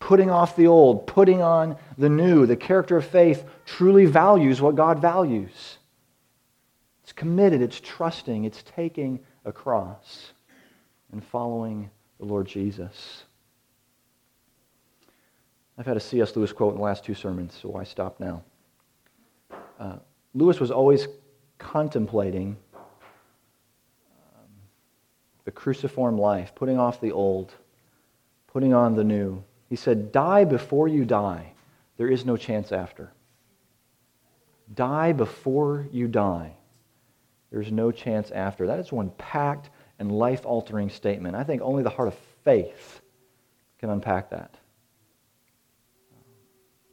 Putting 0.00 0.30
off 0.30 0.56
the 0.56 0.66
old, 0.66 1.06
putting 1.06 1.42
on 1.42 1.76
the 1.96 2.08
new. 2.08 2.44
The 2.44 2.56
character 2.56 2.96
of 2.96 3.06
faith 3.06 3.44
truly 3.66 4.04
values 4.04 4.60
what 4.60 4.74
God 4.74 4.98
values. 4.98 5.78
It's 7.12 7.18
committed, 7.18 7.60
it's 7.60 7.78
trusting, 7.78 8.44
it's 8.46 8.62
taking 8.62 9.20
a 9.44 9.52
cross 9.52 10.32
and 11.12 11.22
following 11.22 11.90
the 12.18 12.24
Lord 12.24 12.46
Jesus. 12.46 13.24
I've 15.76 15.84
had 15.84 15.98
a 15.98 16.00
C.S. 16.00 16.34
Lewis 16.34 16.54
quote 16.54 16.72
in 16.72 16.78
the 16.78 16.82
last 16.82 17.04
two 17.04 17.12
sermons, 17.12 17.58
so 17.60 17.68
why 17.68 17.84
stop 17.84 18.18
now? 18.18 18.42
Uh, 19.78 19.96
Lewis 20.32 20.58
was 20.58 20.70
always 20.70 21.06
contemplating 21.58 22.56
um, 22.74 24.48
the 25.44 25.50
cruciform 25.50 26.16
life, 26.16 26.54
putting 26.54 26.78
off 26.78 26.98
the 26.98 27.12
old, 27.12 27.52
putting 28.46 28.72
on 28.72 28.96
the 28.96 29.04
new. 29.04 29.44
He 29.68 29.76
said, 29.76 30.12
Die 30.12 30.44
before 30.44 30.88
you 30.88 31.04
die. 31.04 31.52
There 31.98 32.08
is 32.08 32.24
no 32.24 32.38
chance 32.38 32.72
after. 32.72 33.12
Die 34.72 35.12
before 35.12 35.86
you 35.92 36.08
die. 36.08 36.56
There's 37.52 37.70
no 37.70 37.92
chance 37.92 38.30
after. 38.30 38.66
That 38.66 38.78
is 38.78 38.90
one 38.90 39.10
packed 39.18 39.68
and 39.98 40.10
life 40.10 40.46
altering 40.46 40.88
statement. 40.88 41.36
I 41.36 41.44
think 41.44 41.60
only 41.60 41.82
the 41.82 41.90
heart 41.90 42.08
of 42.08 42.14
faith 42.44 43.02
can 43.78 43.90
unpack 43.90 44.30
that. 44.30 44.54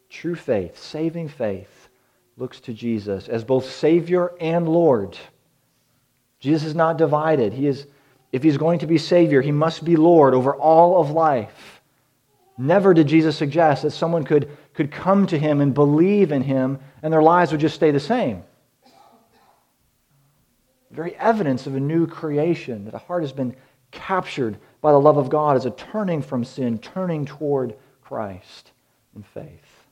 True 0.09 0.35
faith, 0.35 0.77
saving 0.77 1.29
faith, 1.29 1.87
looks 2.35 2.59
to 2.61 2.73
Jesus 2.73 3.29
as 3.29 3.43
both 3.43 3.71
Savior 3.71 4.33
and 4.41 4.67
Lord. 4.67 5.17
Jesus 6.39 6.63
is 6.63 6.75
not 6.75 6.97
divided. 6.97 7.53
He 7.53 7.67
is, 7.67 7.87
if 8.31 8.43
he's 8.43 8.57
going 8.57 8.79
to 8.79 8.87
be 8.87 8.97
Savior, 8.97 9.41
he 9.41 9.51
must 9.51 9.85
be 9.85 9.95
Lord 9.95 10.33
over 10.33 10.55
all 10.55 10.99
of 10.99 11.11
life. 11.11 11.81
Never 12.57 12.93
did 12.93 13.07
Jesus 13.07 13.37
suggest 13.37 13.83
that 13.83 13.91
someone 13.91 14.25
could, 14.25 14.49
could 14.73 14.91
come 14.91 15.25
to 15.27 15.39
him 15.39 15.61
and 15.61 15.73
believe 15.73 16.33
in 16.33 16.41
him 16.41 16.79
and 17.01 17.13
their 17.13 17.23
lives 17.23 17.51
would 17.51 17.61
just 17.61 17.75
stay 17.75 17.91
the 17.91 17.99
same 17.99 18.43
very 20.99 21.15
evidence 21.15 21.65
of 21.65 21.75
a 21.75 21.79
new 21.79 22.05
creation, 22.05 22.83
that 22.83 22.93
a 22.93 22.97
heart 22.97 23.23
has 23.23 23.31
been 23.31 23.55
captured 23.89 24.57
by 24.81 24.91
the 24.91 24.99
love 24.99 25.15
of 25.15 25.29
God 25.29 25.55
as 25.55 25.65
a 25.65 25.71
turning 25.71 26.21
from 26.21 26.43
sin, 26.43 26.77
turning 26.77 27.25
toward 27.25 27.73
Christ 28.01 28.73
in 29.15 29.23
faith. 29.23 29.85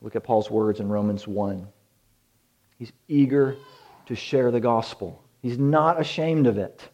Look 0.00 0.14
at 0.14 0.22
Paul's 0.22 0.48
words 0.48 0.78
in 0.78 0.88
Romans 0.88 1.26
1. 1.26 1.66
He's 2.78 2.92
eager 3.08 3.56
to 4.06 4.14
share 4.14 4.52
the 4.52 4.60
gospel. 4.60 5.20
He's 5.42 5.58
not 5.58 6.00
ashamed 6.00 6.46
of 6.46 6.58
it. 6.58 6.88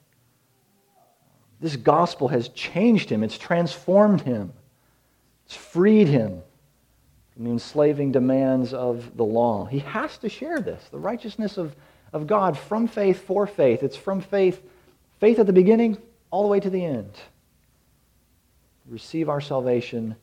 This 1.61 1.77
gospel 1.77 2.29
has 2.29 2.49
changed 2.49 3.11
him, 3.11 3.23
it's 3.23 3.37
transformed 3.37 4.23
him, 4.23 4.51
it's 5.45 5.57
freed 5.57 6.09
him 6.09 6.41
the 7.37 7.51
enslaving 7.51 8.13
demands 8.13 8.73
of 8.73 9.17
the 9.17 9.25
law. 9.25 9.67
He 9.67 9.81
has 9.81 10.17
to 10.19 10.29
share 10.29 10.61
this 10.61 10.83
the 10.91 10.99
righteousness 10.99 11.59
of, 11.59 11.77
of 12.13 12.27
God 12.27 12.57
from 12.59 12.89
faith 12.89 13.25
for 13.25 13.47
faith. 13.47 13.83
It's 13.83 13.97
from 13.97 14.21
faith, 14.21 14.63
faith 15.21 15.39
at 15.39 15.47
the 15.47 15.53
beginning 15.53 15.99
all 16.31 16.43
the 16.43 16.49
way 16.49 16.61
to 16.61 16.71
the 16.71 16.85
end. 16.85 17.13
Receive 18.89 19.29
our 19.29 19.41
salvation 19.41 20.17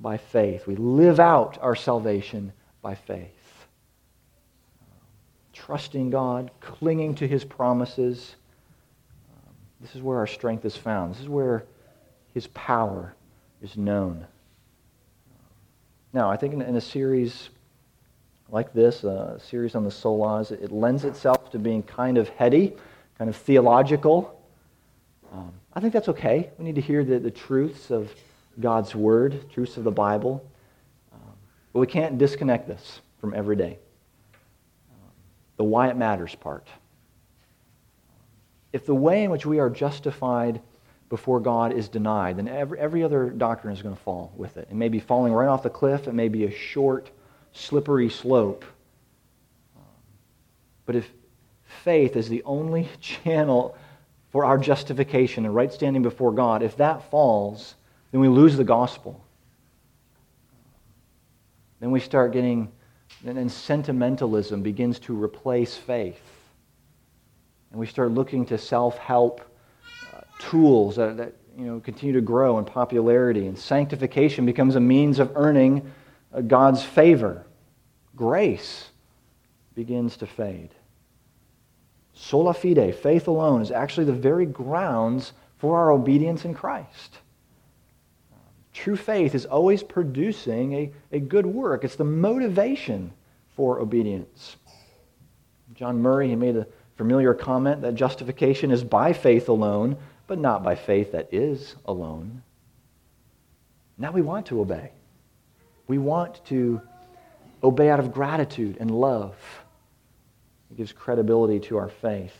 by 0.00 0.16
faith. 0.16 0.66
We 0.66 0.76
live 0.76 1.20
out 1.20 1.58
our 1.60 1.76
salvation 1.76 2.52
by 2.82 2.94
faith. 2.94 3.30
Trusting 5.52 6.10
God, 6.10 6.50
clinging 6.60 7.14
to 7.16 7.28
his 7.28 7.44
promises. 7.44 8.34
This 9.80 9.94
is 9.94 10.02
where 10.02 10.18
our 10.18 10.26
strength 10.26 10.64
is 10.64 10.76
found. 10.76 11.14
This 11.14 11.22
is 11.22 11.28
where 11.28 11.64
his 12.34 12.46
power 12.48 13.14
is 13.62 13.76
known. 13.76 14.26
Now, 16.12 16.30
I 16.30 16.36
think 16.36 16.54
in, 16.54 16.62
in 16.62 16.76
a 16.76 16.80
series 16.80 17.50
like 18.50 18.72
this, 18.72 19.04
a 19.04 19.38
series 19.38 19.74
on 19.74 19.84
the 19.84 19.90
solas, 19.90 20.50
it, 20.50 20.60
it 20.62 20.72
lends 20.72 21.04
itself 21.04 21.50
to 21.52 21.58
being 21.58 21.82
kind 21.82 22.18
of 22.18 22.28
heady, 22.30 22.74
kind 23.16 23.28
of 23.28 23.36
theological. 23.36 24.40
Um, 25.32 25.52
I 25.72 25.80
think 25.80 25.92
that's 25.92 26.08
okay. 26.08 26.50
We 26.58 26.64
need 26.64 26.74
to 26.74 26.80
hear 26.80 27.04
the, 27.04 27.18
the 27.20 27.30
truths 27.30 27.90
of 27.90 28.12
God's 28.58 28.94
Word, 28.94 29.48
truths 29.52 29.76
of 29.76 29.84
the 29.84 29.92
Bible. 29.92 30.44
Um, 31.12 31.20
But 31.72 31.80
we 31.80 31.86
can't 31.86 32.18
disconnect 32.18 32.66
this 32.66 33.00
from 33.20 33.34
every 33.34 33.56
day. 33.56 33.78
The 35.56 35.64
why 35.64 35.88
it 35.88 35.96
matters 35.96 36.34
part. 36.34 36.66
If 38.72 38.86
the 38.86 38.94
way 38.94 39.24
in 39.24 39.30
which 39.30 39.44
we 39.44 39.58
are 39.58 39.68
justified 39.68 40.60
before 41.10 41.40
God 41.40 41.72
is 41.72 41.88
denied, 41.88 42.38
then 42.38 42.48
every, 42.48 42.78
every 42.78 43.02
other 43.02 43.30
doctrine 43.30 43.74
is 43.74 43.82
going 43.82 43.94
to 43.94 44.00
fall 44.00 44.32
with 44.36 44.56
it. 44.56 44.68
It 44.70 44.76
may 44.76 44.88
be 44.88 45.00
falling 45.00 45.32
right 45.32 45.48
off 45.48 45.64
the 45.64 45.68
cliff, 45.68 46.06
it 46.06 46.14
may 46.14 46.28
be 46.28 46.44
a 46.44 46.50
short, 46.50 47.10
slippery 47.52 48.08
slope. 48.08 48.64
Um, 49.76 49.82
but 50.86 50.94
if 50.94 51.10
faith 51.82 52.16
is 52.16 52.28
the 52.28 52.42
only 52.44 52.88
channel 53.00 53.76
for 54.30 54.44
our 54.44 54.56
justification 54.56 55.44
and 55.44 55.54
right 55.54 55.72
standing 55.72 56.02
before 56.02 56.30
God, 56.32 56.62
if 56.62 56.76
that 56.76 57.10
falls, 57.10 57.74
then 58.12 58.20
we 58.20 58.28
lose 58.28 58.56
the 58.56 58.64
gospel. 58.64 59.22
Then 61.80 61.90
we 61.90 61.98
start 61.98 62.32
getting, 62.32 62.70
and 63.26 63.36
then 63.36 63.48
sentimentalism 63.48 64.62
begins 64.62 65.00
to 65.00 65.20
replace 65.20 65.76
faith. 65.76 66.22
And 67.72 67.80
we 67.80 67.86
start 67.86 68.12
looking 68.12 68.46
to 68.46 68.58
self 68.58 68.96
help 68.98 69.40
tools 70.40 70.96
that, 70.96 71.16
that 71.18 71.34
you 71.56 71.64
know, 71.64 71.78
continue 71.80 72.14
to 72.14 72.20
grow 72.20 72.58
in 72.58 72.64
popularity, 72.64 73.46
and 73.46 73.58
sanctification 73.58 74.46
becomes 74.46 74.74
a 74.74 74.80
means 74.80 75.18
of 75.18 75.32
earning 75.36 75.90
uh, 76.34 76.40
God's 76.40 76.82
favor. 76.82 77.46
Grace 78.16 78.88
begins 79.74 80.16
to 80.18 80.26
fade. 80.26 80.70
Sola 82.14 82.54
fide, 82.54 82.94
faith 82.94 83.28
alone, 83.28 83.62
is 83.62 83.70
actually 83.70 84.06
the 84.06 84.12
very 84.12 84.46
grounds 84.46 85.32
for 85.58 85.78
our 85.78 85.92
obedience 85.92 86.44
in 86.44 86.54
Christ. 86.54 87.18
True 88.72 88.96
faith 88.96 89.34
is 89.34 89.46
always 89.46 89.82
producing 89.82 90.74
a, 90.74 90.92
a 91.12 91.20
good 91.20 91.46
work. 91.46 91.84
It's 91.84 91.96
the 91.96 92.04
motivation 92.04 93.12
for 93.56 93.80
obedience. 93.80 94.56
John 95.74 96.00
Murray, 96.00 96.28
he 96.28 96.36
made 96.36 96.56
a 96.56 96.66
familiar 96.96 97.34
comment 97.34 97.82
that 97.82 97.94
justification 97.94 98.70
is 98.70 98.84
by 98.84 99.12
faith 99.12 99.48
alone, 99.48 99.96
but 100.30 100.38
not 100.38 100.62
by 100.62 100.76
faith 100.76 101.10
that 101.10 101.28
is 101.34 101.74
alone. 101.86 102.40
Now 103.98 104.12
we 104.12 104.22
want 104.22 104.46
to 104.46 104.60
obey. 104.60 104.92
We 105.88 105.98
want 105.98 106.46
to 106.46 106.80
obey 107.64 107.90
out 107.90 107.98
of 107.98 108.14
gratitude 108.14 108.76
and 108.78 108.92
love. 108.92 109.34
It 110.70 110.76
gives 110.76 110.92
credibility 110.92 111.58
to 111.66 111.78
our 111.78 111.88
faith. 111.88 112.36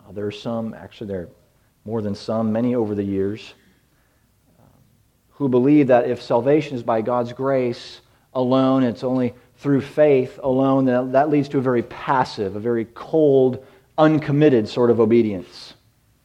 Uh, 0.00 0.10
there 0.10 0.26
are 0.26 0.32
some, 0.32 0.74
actually, 0.74 1.06
there 1.06 1.20
are 1.20 1.28
more 1.84 2.02
than 2.02 2.16
some, 2.16 2.50
many 2.50 2.74
over 2.74 2.96
the 2.96 3.04
years, 3.04 3.54
um, 4.58 4.66
who 5.30 5.48
believe 5.48 5.86
that 5.86 6.10
if 6.10 6.20
salvation 6.20 6.74
is 6.74 6.82
by 6.82 7.02
God's 7.02 7.32
grace 7.32 8.00
alone, 8.34 8.82
it's 8.82 9.04
only 9.04 9.32
through 9.58 9.82
faith 9.82 10.40
alone, 10.42 10.86
that 11.12 11.30
leads 11.30 11.48
to 11.50 11.58
a 11.58 11.62
very 11.62 11.84
passive, 11.84 12.56
a 12.56 12.60
very 12.60 12.84
cold, 12.84 13.64
uncommitted 13.96 14.68
sort 14.68 14.90
of 14.90 14.98
obedience 14.98 15.74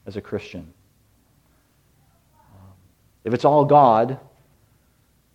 as 0.05 0.17
a 0.17 0.21
Christian. 0.21 0.73
Um, 2.53 2.71
if 3.23 3.33
it's 3.33 3.45
all 3.45 3.65
God, 3.65 4.19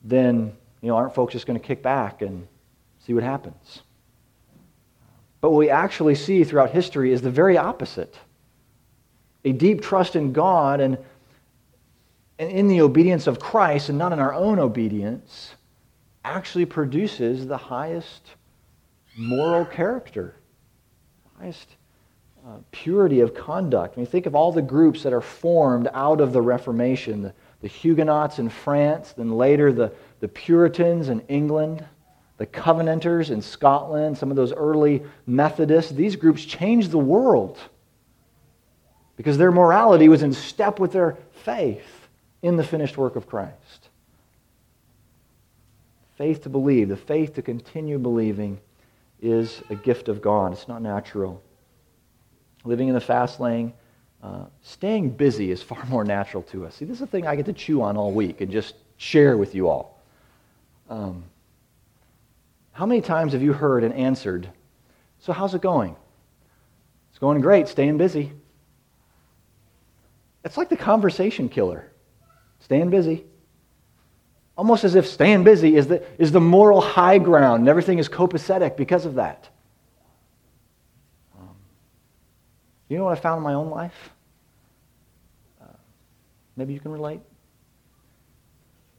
then 0.04 0.52
you 0.82 0.88
know, 0.88 0.96
aren't 0.96 1.14
folks 1.14 1.32
just 1.32 1.46
going 1.46 1.58
to 1.58 1.66
kick 1.66 1.82
back 1.82 2.22
and 2.22 2.46
see 3.04 3.14
what 3.14 3.22
happens? 3.22 3.82
But 5.40 5.50
what 5.50 5.58
we 5.58 5.70
actually 5.70 6.14
see 6.14 6.44
throughout 6.44 6.70
history 6.70 7.12
is 7.12 7.22
the 7.22 7.30
very 7.30 7.56
opposite. 7.56 8.18
A 9.44 9.52
deep 9.52 9.82
trust 9.82 10.16
in 10.16 10.32
God 10.32 10.80
and, 10.80 10.98
and 12.38 12.50
in 12.50 12.68
the 12.68 12.80
obedience 12.80 13.26
of 13.26 13.38
Christ 13.38 13.88
and 13.88 13.98
not 13.98 14.12
in 14.12 14.18
our 14.18 14.34
own 14.34 14.58
obedience 14.58 15.54
actually 16.24 16.66
produces 16.66 17.46
the 17.46 17.56
highest 17.56 18.32
moral 19.16 19.64
character, 19.64 20.34
highest 21.38 21.76
uh, 22.48 22.52
purity 22.70 23.20
of 23.20 23.34
conduct. 23.34 23.94
I 23.96 24.00
mean, 24.00 24.06
think 24.06 24.24
of 24.24 24.34
all 24.34 24.52
the 24.52 24.62
groups 24.62 25.02
that 25.02 25.12
are 25.12 25.20
formed 25.20 25.88
out 25.92 26.20
of 26.22 26.32
the 26.32 26.40
Reformation, 26.40 27.20
the, 27.20 27.34
the 27.60 27.68
Huguenots 27.68 28.38
in 28.38 28.48
France, 28.48 29.12
then 29.12 29.32
later 29.32 29.70
the, 29.70 29.92
the 30.20 30.28
Puritans 30.28 31.10
in 31.10 31.20
England, 31.28 31.84
the 32.38 32.46
Covenanters 32.46 33.28
in 33.28 33.42
Scotland, 33.42 34.16
some 34.16 34.30
of 34.30 34.36
those 34.36 34.54
early 34.54 35.02
Methodists, 35.26 35.92
these 35.92 36.16
groups 36.16 36.42
changed 36.42 36.90
the 36.90 36.98
world 36.98 37.58
because 39.16 39.36
their 39.36 39.52
morality 39.52 40.08
was 40.08 40.22
in 40.22 40.32
step 40.32 40.80
with 40.80 40.92
their 40.92 41.18
faith 41.44 42.08
in 42.40 42.56
the 42.56 42.64
finished 42.64 42.96
work 42.96 43.14
of 43.16 43.26
Christ. 43.26 43.90
Faith 46.16 46.44
to 46.44 46.48
believe, 46.48 46.88
the 46.88 46.96
faith 46.96 47.34
to 47.34 47.42
continue 47.42 47.98
believing, 47.98 48.58
is 49.20 49.62
a 49.68 49.74
gift 49.74 50.08
of 50.08 50.22
God. 50.22 50.52
It's 50.52 50.66
not 50.66 50.80
natural 50.80 51.42
living 52.68 52.88
in 52.88 52.94
the 52.94 53.00
fast 53.00 53.40
lane, 53.40 53.72
uh, 54.22 54.44
staying 54.62 55.10
busy 55.10 55.50
is 55.50 55.62
far 55.62 55.84
more 55.86 56.04
natural 56.04 56.42
to 56.44 56.66
us. 56.66 56.76
See, 56.76 56.84
this 56.84 56.98
is 56.98 57.02
a 57.02 57.06
thing 57.06 57.26
I 57.26 57.34
get 57.34 57.46
to 57.46 57.52
chew 57.52 57.82
on 57.82 57.96
all 57.96 58.12
week 58.12 58.40
and 58.40 58.50
just 58.50 58.74
share 58.98 59.36
with 59.36 59.54
you 59.54 59.68
all. 59.68 60.00
Um, 60.90 61.24
how 62.72 62.86
many 62.86 63.00
times 63.00 63.32
have 63.32 63.42
you 63.42 63.52
heard 63.52 63.84
and 63.84 63.94
answered, 63.94 64.48
So, 65.18 65.32
how's 65.32 65.54
it 65.54 65.62
going? 65.62 65.96
It's 67.10 67.18
going 67.18 67.40
great, 67.40 67.68
staying 67.68 67.98
busy. 67.98 68.32
It's 70.44 70.56
like 70.56 70.68
the 70.68 70.76
conversation 70.76 71.48
killer 71.48 71.90
staying 72.60 72.90
busy. 72.90 73.24
Almost 74.56 74.84
as 74.84 74.94
if 74.94 75.06
staying 75.06 75.44
busy 75.44 75.76
is 75.76 75.86
the, 75.86 76.04
is 76.20 76.32
the 76.32 76.40
moral 76.40 76.80
high 76.80 77.18
ground 77.18 77.60
and 77.60 77.68
everything 77.68 77.98
is 77.98 78.08
copacetic 78.08 78.76
because 78.76 79.06
of 79.06 79.14
that. 79.14 79.48
You 82.88 82.96
know 82.96 83.04
what 83.04 83.18
I 83.18 83.20
found 83.20 83.38
in 83.38 83.42
my 83.42 83.54
own 83.54 83.70
life? 83.70 84.10
Uh, 85.60 85.66
maybe 86.56 86.72
you 86.72 86.80
can 86.80 86.90
relate. 86.90 87.20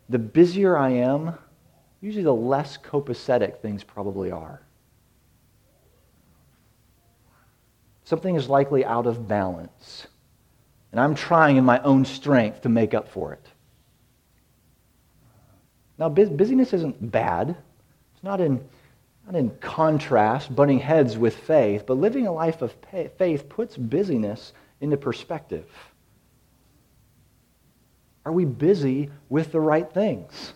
The 0.10 0.20
busier 0.20 0.78
I 0.78 0.90
am, 0.90 1.34
usually 2.02 2.24
the 2.24 2.34
less 2.34 2.78
copacetic 2.78 3.60
things 3.60 3.84
probably 3.84 4.32
are. 4.32 4.62
Something 8.04 8.36
is 8.36 8.50
likely 8.50 8.84
out 8.84 9.06
of 9.06 9.28
balance. 9.28 10.08
And 10.92 11.00
I'm 11.00 11.14
trying 11.14 11.58
in 11.58 11.64
my 11.64 11.80
own 11.84 12.06
strength 12.06 12.62
to 12.62 12.70
make 12.70 12.96
up 12.96 13.08
for 13.10 13.34
it. 13.34 13.46
Now, 16.00 16.10
busyness 16.10 16.74
isn't 16.74 17.12
bad. 17.12 17.50
It's 18.14 18.24
not 18.24 18.42
in 18.42 18.64
not 19.30 19.38
in 19.38 19.52
contrast, 19.60 20.56
butting 20.56 20.80
heads 20.80 21.16
with 21.16 21.36
faith, 21.36 21.84
but 21.86 21.98
living 21.98 22.26
a 22.26 22.32
life 22.32 22.64
of 22.64 22.74
faith 23.18 23.48
puts 23.48 23.78
busyness 23.78 24.54
into 24.82 24.98
perspective. 24.98 25.68
Are 28.26 28.32
we 28.32 28.46
busy 28.46 29.12
with 29.30 29.52
the 29.52 29.60
right 29.60 29.92
things? 29.92 30.54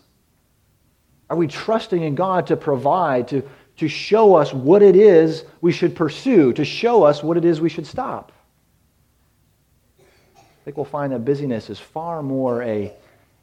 Are 1.30 1.36
we 1.36 1.46
trusting 1.46 2.02
in 2.02 2.16
God 2.16 2.48
to 2.48 2.56
provide, 2.56 3.28
to, 3.28 3.42
to 3.76 3.86
show 3.86 4.34
us 4.34 4.52
what 4.52 4.82
it 4.82 4.96
is 4.96 5.44
we 5.60 5.70
should 5.70 5.94
pursue, 5.94 6.52
to 6.54 6.64
show 6.64 7.04
us 7.04 7.22
what 7.22 7.36
it 7.36 7.44
is 7.44 7.60
we 7.60 7.68
should 7.68 7.86
stop? 7.86 8.32
I 10.36 10.42
think 10.64 10.76
we'll 10.76 10.84
find 10.84 11.12
that 11.12 11.24
busyness 11.24 11.70
is 11.70 11.78
far 11.78 12.24
more 12.24 12.62
a, 12.62 12.92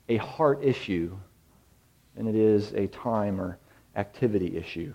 a 0.09 0.17
heart 0.17 0.59
issue 0.61 1.15
than 2.17 2.27
it 2.27 2.35
is 2.35 2.73
a 2.73 2.87
time 2.87 3.39
or 3.39 3.57
activity 3.95 4.57
issue. 4.57 4.93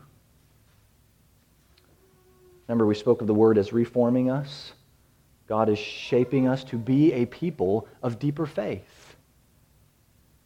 Remember, 2.68 2.86
we 2.86 2.94
spoke 2.94 3.20
of 3.20 3.26
the 3.26 3.34
word 3.34 3.58
as 3.58 3.72
reforming 3.72 4.30
us. 4.30 4.72
God 5.46 5.68
is 5.68 5.78
shaping 5.78 6.48
us 6.48 6.64
to 6.64 6.76
be 6.76 7.12
a 7.12 7.26
people 7.26 7.86
of 8.02 8.18
deeper 8.18 8.46
faith, 8.46 9.16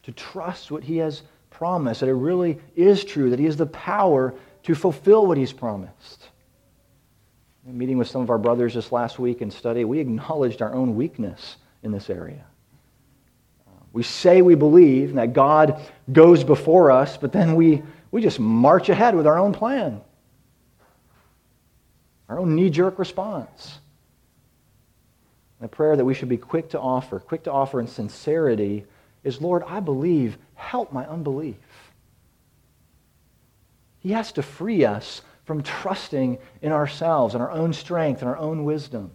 to 0.02 0.12
trust 0.12 0.70
what 0.70 0.84
He 0.84 0.98
has 0.98 1.22
promised, 1.48 2.00
that 2.00 2.08
it 2.08 2.14
really 2.14 2.58
is 2.76 3.04
true, 3.04 3.30
that 3.30 3.38
He 3.38 3.46
has 3.46 3.56
the 3.56 3.66
power 3.66 4.34
to 4.64 4.74
fulfill 4.74 5.26
what 5.26 5.38
He's 5.38 5.52
promised. 5.52 6.28
In 7.66 7.78
meeting 7.78 7.96
with 7.96 8.08
some 8.08 8.20
of 8.20 8.30
our 8.30 8.38
brothers 8.38 8.74
this 8.74 8.92
last 8.92 9.18
week 9.18 9.40
in 9.40 9.50
study, 9.50 9.84
we 9.84 10.00
acknowledged 10.00 10.60
our 10.60 10.74
own 10.74 10.96
weakness 10.96 11.56
in 11.82 11.92
this 11.92 12.10
area. 12.10 12.44
We 13.92 14.02
say 14.02 14.40
we 14.42 14.54
believe 14.54 15.14
that 15.14 15.32
God 15.32 15.80
goes 16.12 16.44
before 16.44 16.90
us, 16.90 17.16
but 17.16 17.32
then 17.32 17.56
we, 17.56 17.82
we 18.10 18.22
just 18.22 18.38
march 18.38 18.88
ahead 18.88 19.14
with 19.14 19.26
our 19.26 19.38
own 19.38 19.52
plan 19.52 20.00
our 22.30 22.38
own 22.38 22.54
knee 22.54 22.70
jerk 22.70 22.98
response. 22.98 23.80
And 25.58 25.66
a 25.66 25.68
prayer 25.68 25.96
that 25.96 26.04
we 26.04 26.14
should 26.14 26.28
be 26.28 26.36
quick 26.36 26.70
to 26.70 26.80
offer, 26.80 27.18
quick 27.18 27.42
to 27.44 27.52
offer 27.52 27.80
in 27.80 27.88
sincerity, 27.88 28.86
is 29.24 29.42
Lord, 29.42 29.62
I 29.66 29.80
believe, 29.80 30.38
help 30.54 30.92
my 30.92 31.04
unbelief. 31.06 31.56
He 33.98 34.12
has 34.12 34.32
to 34.32 34.42
free 34.42 34.84
us 34.84 35.20
from 35.44 35.62
trusting 35.62 36.38
in 36.62 36.72
ourselves 36.72 37.34
and 37.34 37.42
our 37.42 37.50
own 37.50 37.72
strength 37.72 38.22
and 38.22 38.30
our 38.30 38.38
own 38.38 38.64
wisdom. 38.64 39.10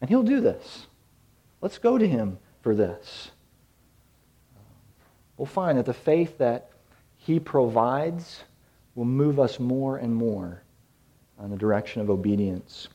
And 0.00 0.08
He'll 0.08 0.22
do 0.22 0.40
this. 0.40 0.86
Let's 1.60 1.78
go 1.78 1.98
to 1.98 2.08
Him 2.08 2.38
for 2.62 2.74
this. 2.74 3.32
We'll 5.36 5.46
find 5.46 5.78
that 5.78 5.86
the 5.86 5.92
faith 5.92 6.38
that 6.38 6.70
He 7.16 7.40
provides 7.40 8.44
will 8.94 9.04
move 9.04 9.40
us 9.40 9.58
more 9.58 9.96
and 9.96 10.14
more 10.14 10.61
Uh, 11.40 11.44
in 11.44 11.50
the 11.50 11.56
direction 11.56 12.02
of 12.02 12.10
obedience. 12.10 12.88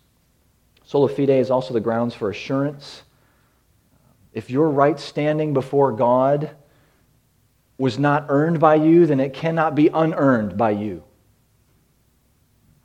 Sola 0.85 1.09
fide 1.09 1.29
is 1.29 1.49
also 1.49 1.73
the 1.73 1.79
grounds 1.79 2.13
for 2.13 2.29
assurance. 2.29 3.03
If 4.33 4.49
your 4.49 4.69
right 4.69 4.99
standing 4.99 5.53
before 5.53 5.91
God 5.91 6.51
was 7.77 7.99
not 7.99 8.27
earned 8.29 8.59
by 8.59 8.75
you, 8.75 9.05
then 9.05 9.19
it 9.19 9.33
cannot 9.33 9.75
be 9.75 9.87
unearned 9.87 10.57
by 10.57 10.71
you. 10.71 11.03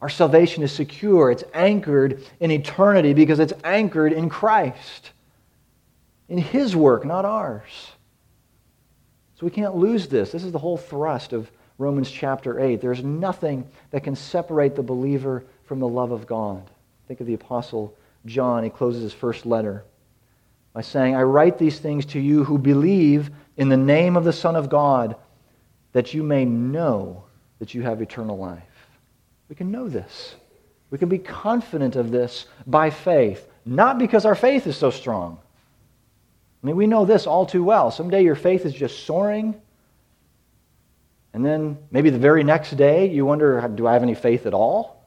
Our 0.00 0.08
salvation 0.08 0.62
is 0.62 0.72
secure. 0.72 1.30
It's 1.30 1.44
anchored 1.54 2.24
in 2.40 2.50
eternity 2.50 3.12
because 3.14 3.38
it's 3.38 3.52
anchored 3.62 4.12
in 4.12 4.28
Christ, 4.28 5.12
in 6.28 6.38
His 6.38 6.74
work, 6.74 7.04
not 7.04 7.24
ours. 7.24 7.92
So 9.36 9.46
we 9.46 9.50
can't 9.50 9.76
lose 9.76 10.08
this. 10.08 10.32
This 10.32 10.42
is 10.42 10.50
the 10.50 10.58
whole 10.58 10.76
thrust 10.76 11.32
of 11.32 11.50
Romans 11.83 12.11
chapter 12.11 12.61
8. 12.61 12.81
There's 12.81 13.03
nothing 13.03 13.68
that 13.90 14.05
can 14.05 14.16
separate 14.16 14.77
the 14.77 14.83
believer 14.83 15.45
from 15.64 15.81
the 15.81 15.88
love 15.88 16.12
of 16.12 16.27
God. 16.27 16.71
Think 17.09 17.21
of 17.21 17.27
the 17.27 17.35
Apostle 17.35 17.95
John. 18.25 18.64
He 18.64 18.71
closes 18.71 19.03
his 19.03 19.12
first 19.12 19.45
letter 19.45 19.85
by 20.73 20.81
saying, 20.81 21.14
I 21.14 21.23
write 21.23 21.59
these 21.59 21.79
things 21.79 22.07
to 22.07 22.21
you 22.21 22.45
who 22.45 22.57
believe 22.57 23.31
in 23.57 23.68
the 23.68 23.77
name 23.77 24.16
of 24.16 24.25
the 24.25 24.33
Son 24.33 24.57
of 24.57 24.71
God, 24.71 25.16
that 25.92 26.14
you 26.14 26.23
may 26.23 26.45
know 26.45 27.25
that 27.59 27.75
you 27.75 27.83
have 27.83 28.01
eternal 28.01 28.38
life. 28.38 28.62
We 29.49 29.57
can 29.57 29.71
know 29.71 29.88
this. 29.88 30.35
We 30.90 30.99
can 30.99 31.09
be 31.09 31.18
confident 31.18 31.97
of 31.97 32.11
this 32.11 32.47
by 32.66 32.90
faith, 32.90 33.47
not 33.66 33.99
because 33.99 34.25
our 34.25 34.35
faith 34.35 34.66
is 34.66 34.77
so 34.77 34.90
strong. 34.90 35.38
I 36.62 36.66
mean, 36.66 36.77
we 36.77 36.87
know 36.87 37.05
this 37.05 37.27
all 37.27 37.45
too 37.45 37.64
well. 37.64 37.90
Someday 37.90 38.23
your 38.23 38.35
faith 38.37 38.64
is 38.64 38.73
just 38.73 39.05
soaring, 39.05 39.61
and 41.35 41.45
then 41.45 41.79
maybe 41.90 42.11
the 42.11 42.18
very 42.18 42.45
next 42.45 42.73
day 42.77 43.09
you 43.09 43.25
wonder, 43.25 43.66
do 43.75 43.87
I 43.87 43.95
have 43.95 44.03
any 44.03 44.14
faith 44.14 44.47
at 44.47 44.55
all? 44.55 45.03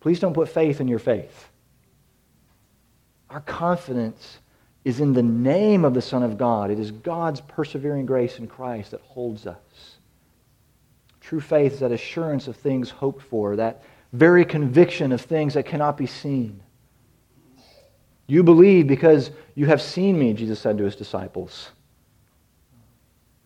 Please 0.00 0.20
don't 0.20 0.34
put 0.34 0.48
faith 0.48 0.80
in 0.80 0.88
your 0.88 0.98
faith. 0.98 1.48
Our 3.30 3.40
confidence 3.40 4.38
is 4.84 5.00
in 5.00 5.14
the 5.14 5.22
name 5.22 5.84
of 5.84 5.94
the 5.94 6.02
Son 6.02 6.22
of 6.22 6.36
God. 6.36 6.70
It 6.70 6.78
is 6.78 6.90
God's 6.90 7.40
persevering 7.40 8.04
grace 8.04 8.38
in 8.38 8.46
Christ 8.46 8.90
that 8.90 9.00
holds 9.00 9.46
us. 9.46 9.96
True 11.22 11.40
faith 11.40 11.72
is 11.72 11.80
that 11.80 11.90
assurance 11.90 12.48
of 12.48 12.56
things 12.56 12.90
hoped 12.90 13.22
for, 13.22 13.56
that 13.56 13.82
very 14.12 14.44
conviction 14.44 15.10
of 15.10 15.22
things 15.22 15.54
that 15.54 15.64
cannot 15.64 15.96
be 15.96 16.06
seen. 16.06 16.60
You 18.26 18.42
believe 18.42 18.86
because 18.86 19.30
you 19.54 19.66
have 19.66 19.80
seen 19.80 20.18
me, 20.18 20.34
Jesus 20.34 20.60
said 20.60 20.76
to 20.78 20.84
his 20.84 20.96
disciples. 20.96 21.70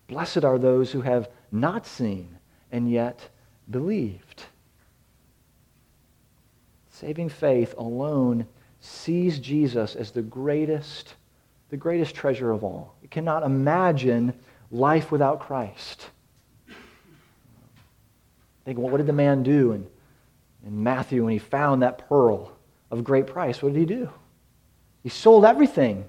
Blessed 0.09 0.43
are 0.43 0.57
those 0.57 0.91
who 0.91 1.01
have 1.01 1.29
not 1.51 1.85
seen 1.85 2.35
and 2.71 2.91
yet 2.91 3.29
believed. 3.69 4.43
Saving 6.89 7.29
faith 7.29 7.75
alone 7.77 8.47
sees 8.81 9.37
Jesus 9.37 9.95
as 9.95 10.09
the 10.09 10.23
greatest, 10.23 11.13
the 11.69 11.77
greatest 11.77 12.15
treasure 12.15 12.51
of 12.51 12.63
all. 12.63 12.95
It 13.03 13.11
cannot 13.11 13.43
imagine 13.43 14.33
life 14.71 15.11
without 15.11 15.41
Christ. 15.41 16.09
Think, 18.65 18.79
well, 18.79 18.89
what 18.89 18.97
did 18.97 19.07
the 19.07 19.13
man 19.13 19.43
do 19.43 19.73
in, 19.73 19.87
in 20.65 20.83
Matthew 20.83 21.23
when 21.23 21.33
he 21.33 21.39
found 21.39 21.83
that 21.83 22.09
pearl 22.09 22.51
of 22.89 23.03
great 23.03 23.27
price? 23.27 23.61
What 23.61 23.73
did 23.73 23.79
he 23.79 23.85
do? 23.85 24.09
He 25.03 25.09
sold 25.09 25.45
everything, 25.45 26.05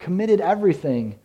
committed 0.00 0.40
everything 0.40 1.20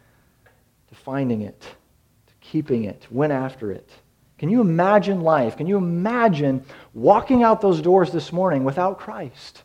to 0.92 0.96
finding 0.96 1.42
it, 1.42 1.62
to 1.62 2.34
keeping 2.42 2.84
it, 2.84 3.08
went 3.10 3.34
after 3.34 3.72
it. 3.72 3.90
Can 4.38 4.50
you 4.50 4.62
imagine 4.62 5.22
life? 5.22 5.58
Can 5.58 5.68
you 5.68 5.78
imagine 5.78 6.66
walking 6.94 7.44
out 7.44 7.62
those 7.62 7.82
doors 7.82 8.12
this 8.12 8.34
morning 8.34 8.64
without 8.64 9.00
Christ? 9.00 9.64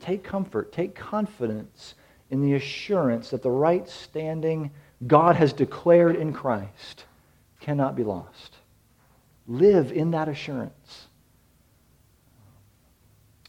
Take 0.00 0.22
comfort, 0.22 0.72
take 0.72 0.94
confidence 0.94 1.94
in 2.30 2.42
the 2.42 2.54
assurance 2.54 3.30
that 3.30 3.42
the 3.42 3.50
right 3.50 3.88
standing 3.88 4.70
God 5.06 5.36
has 5.36 5.52
declared 5.52 6.16
in 6.16 6.32
Christ 6.32 7.06
cannot 7.60 7.96
be 7.96 8.04
lost. 8.04 8.56
Live 9.46 9.92
in 9.92 10.10
that 10.12 10.28
assurance. 10.28 11.08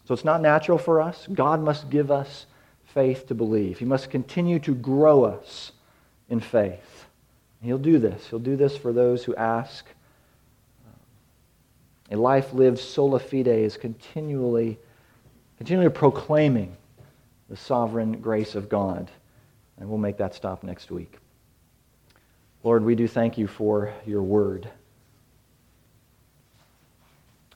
So 0.05 0.13
it's 0.13 0.25
not 0.25 0.41
natural 0.41 0.77
for 0.77 1.01
us. 1.01 1.27
God 1.33 1.61
must 1.61 1.89
give 1.89 2.11
us 2.11 2.45
faith 2.95 3.27
to 3.27 3.35
believe. 3.35 3.77
He 3.77 3.85
must 3.85 4.09
continue 4.09 4.57
to 4.59 4.73
grow 4.73 5.25
us 5.25 5.73
in 6.29 6.39
faith. 6.39 7.05
He'll 7.61 7.77
do 7.77 7.99
this. 7.99 8.27
He'll 8.27 8.39
do 8.39 8.55
this 8.55 8.77
for 8.77 8.93
those 8.93 9.23
who 9.23 9.35
ask. 9.35 9.85
Um, 10.87 12.17
a 12.17 12.17
life 12.17 12.53
lived 12.53 12.79
sola 12.79 13.19
fide 13.19 13.47
is 13.47 13.75
continually, 13.75 14.79
continually 15.57 15.89
proclaiming 15.89 16.75
the 17.49 17.57
sovereign 17.57 18.21
grace 18.21 18.55
of 18.55 18.69
God. 18.69 19.11
And 19.77 19.89
we'll 19.89 19.97
make 19.97 20.17
that 20.17 20.33
stop 20.33 20.63
next 20.63 20.89
week. 20.89 21.17
Lord, 22.63 22.83
we 22.83 22.95
do 22.95 23.07
thank 23.07 23.37
you 23.37 23.47
for 23.47 23.93
your 24.05 24.23
word. 24.23 24.69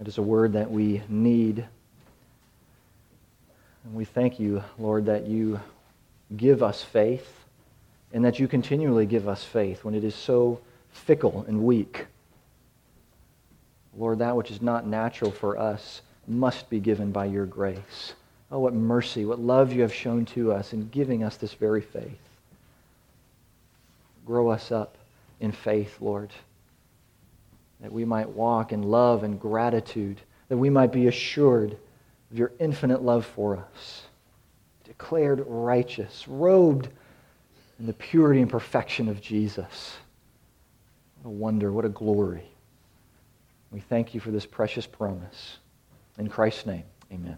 It 0.02 0.08
is 0.08 0.18
a 0.18 0.22
word 0.22 0.54
that 0.54 0.70
we 0.70 1.02
need 1.08 1.66
and 3.84 3.94
we 3.94 4.06
thank 4.06 4.40
you, 4.40 4.64
Lord, 4.78 5.06
that 5.06 5.28
you 5.28 5.60
give 6.36 6.62
us 6.62 6.84
faith 6.84 7.46
and 8.14 8.26
that 8.26 8.40
you 8.40 8.48
continually 8.48 9.06
give 9.06 9.28
us 9.28 9.44
faith 9.44 9.84
when 9.84 9.94
it 9.94 10.04
is 10.04 10.16
so 10.16 10.60
fickle 10.92 11.46
and 11.48 11.64
weak. 11.64 12.08
Lord, 13.98 14.20
that 14.20 14.36
which 14.36 14.52
is 14.52 14.62
not 14.62 14.88
natural 14.88 15.32
for 15.32 15.58
us 15.58 16.02
must 16.28 16.70
be 16.70 16.80
given 16.80 17.12
by 17.12 17.26
your 17.26 17.46
grace. 17.46 18.14
Oh, 18.52 18.60
what 18.60 18.74
mercy, 18.74 19.26
what 19.26 19.40
love 19.40 19.74
you 19.74 19.82
have 19.82 19.94
shown 19.94 20.26
to 20.28 20.52
us 20.52 20.74
in 20.74 20.90
giving 20.90 21.24
us 21.24 21.38
this 21.38 21.54
very 21.54 21.82
faith. 21.82 22.20
Grow 24.26 24.50
us 24.50 24.72
up 24.72 24.96
in 25.40 25.52
faith, 25.52 25.98
Lord, 26.00 26.32
that 27.82 27.92
we 27.92 28.06
might 28.06 28.30
walk 28.30 28.72
in 28.72 28.84
love 28.84 29.24
and 29.24 29.40
gratitude, 29.40 30.20
that 30.50 30.58
we 30.58 30.70
might 30.70 30.92
be 30.92 31.08
assured 31.08 31.78
of 32.32 32.38
your 32.38 32.52
infinite 32.60 33.02
love 33.02 33.26
for 33.26 33.58
us, 33.58 34.04
declared 34.84 35.44
righteous, 35.48 36.28
robed 36.28 36.90
in 37.80 37.86
the 37.86 37.94
purity 37.94 38.42
and 38.42 38.50
perfection 38.50 39.08
of 39.08 39.22
Jesus. 39.22 39.98
What 41.22 41.30
a 41.30 41.34
wonder, 41.34 41.72
what 41.72 41.86
a 41.86 41.90
glory. 41.90 42.44
We 43.72 43.80
thank 43.80 44.14
you 44.14 44.20
for 44.20 44.32
this 44.32 44.46
precious 44.46 44.86
promise. 44.86 45.58
In 46.18 46.28
Christ's 46.28 46.66
name, 46.66 46.84
amen. 47.12 47.38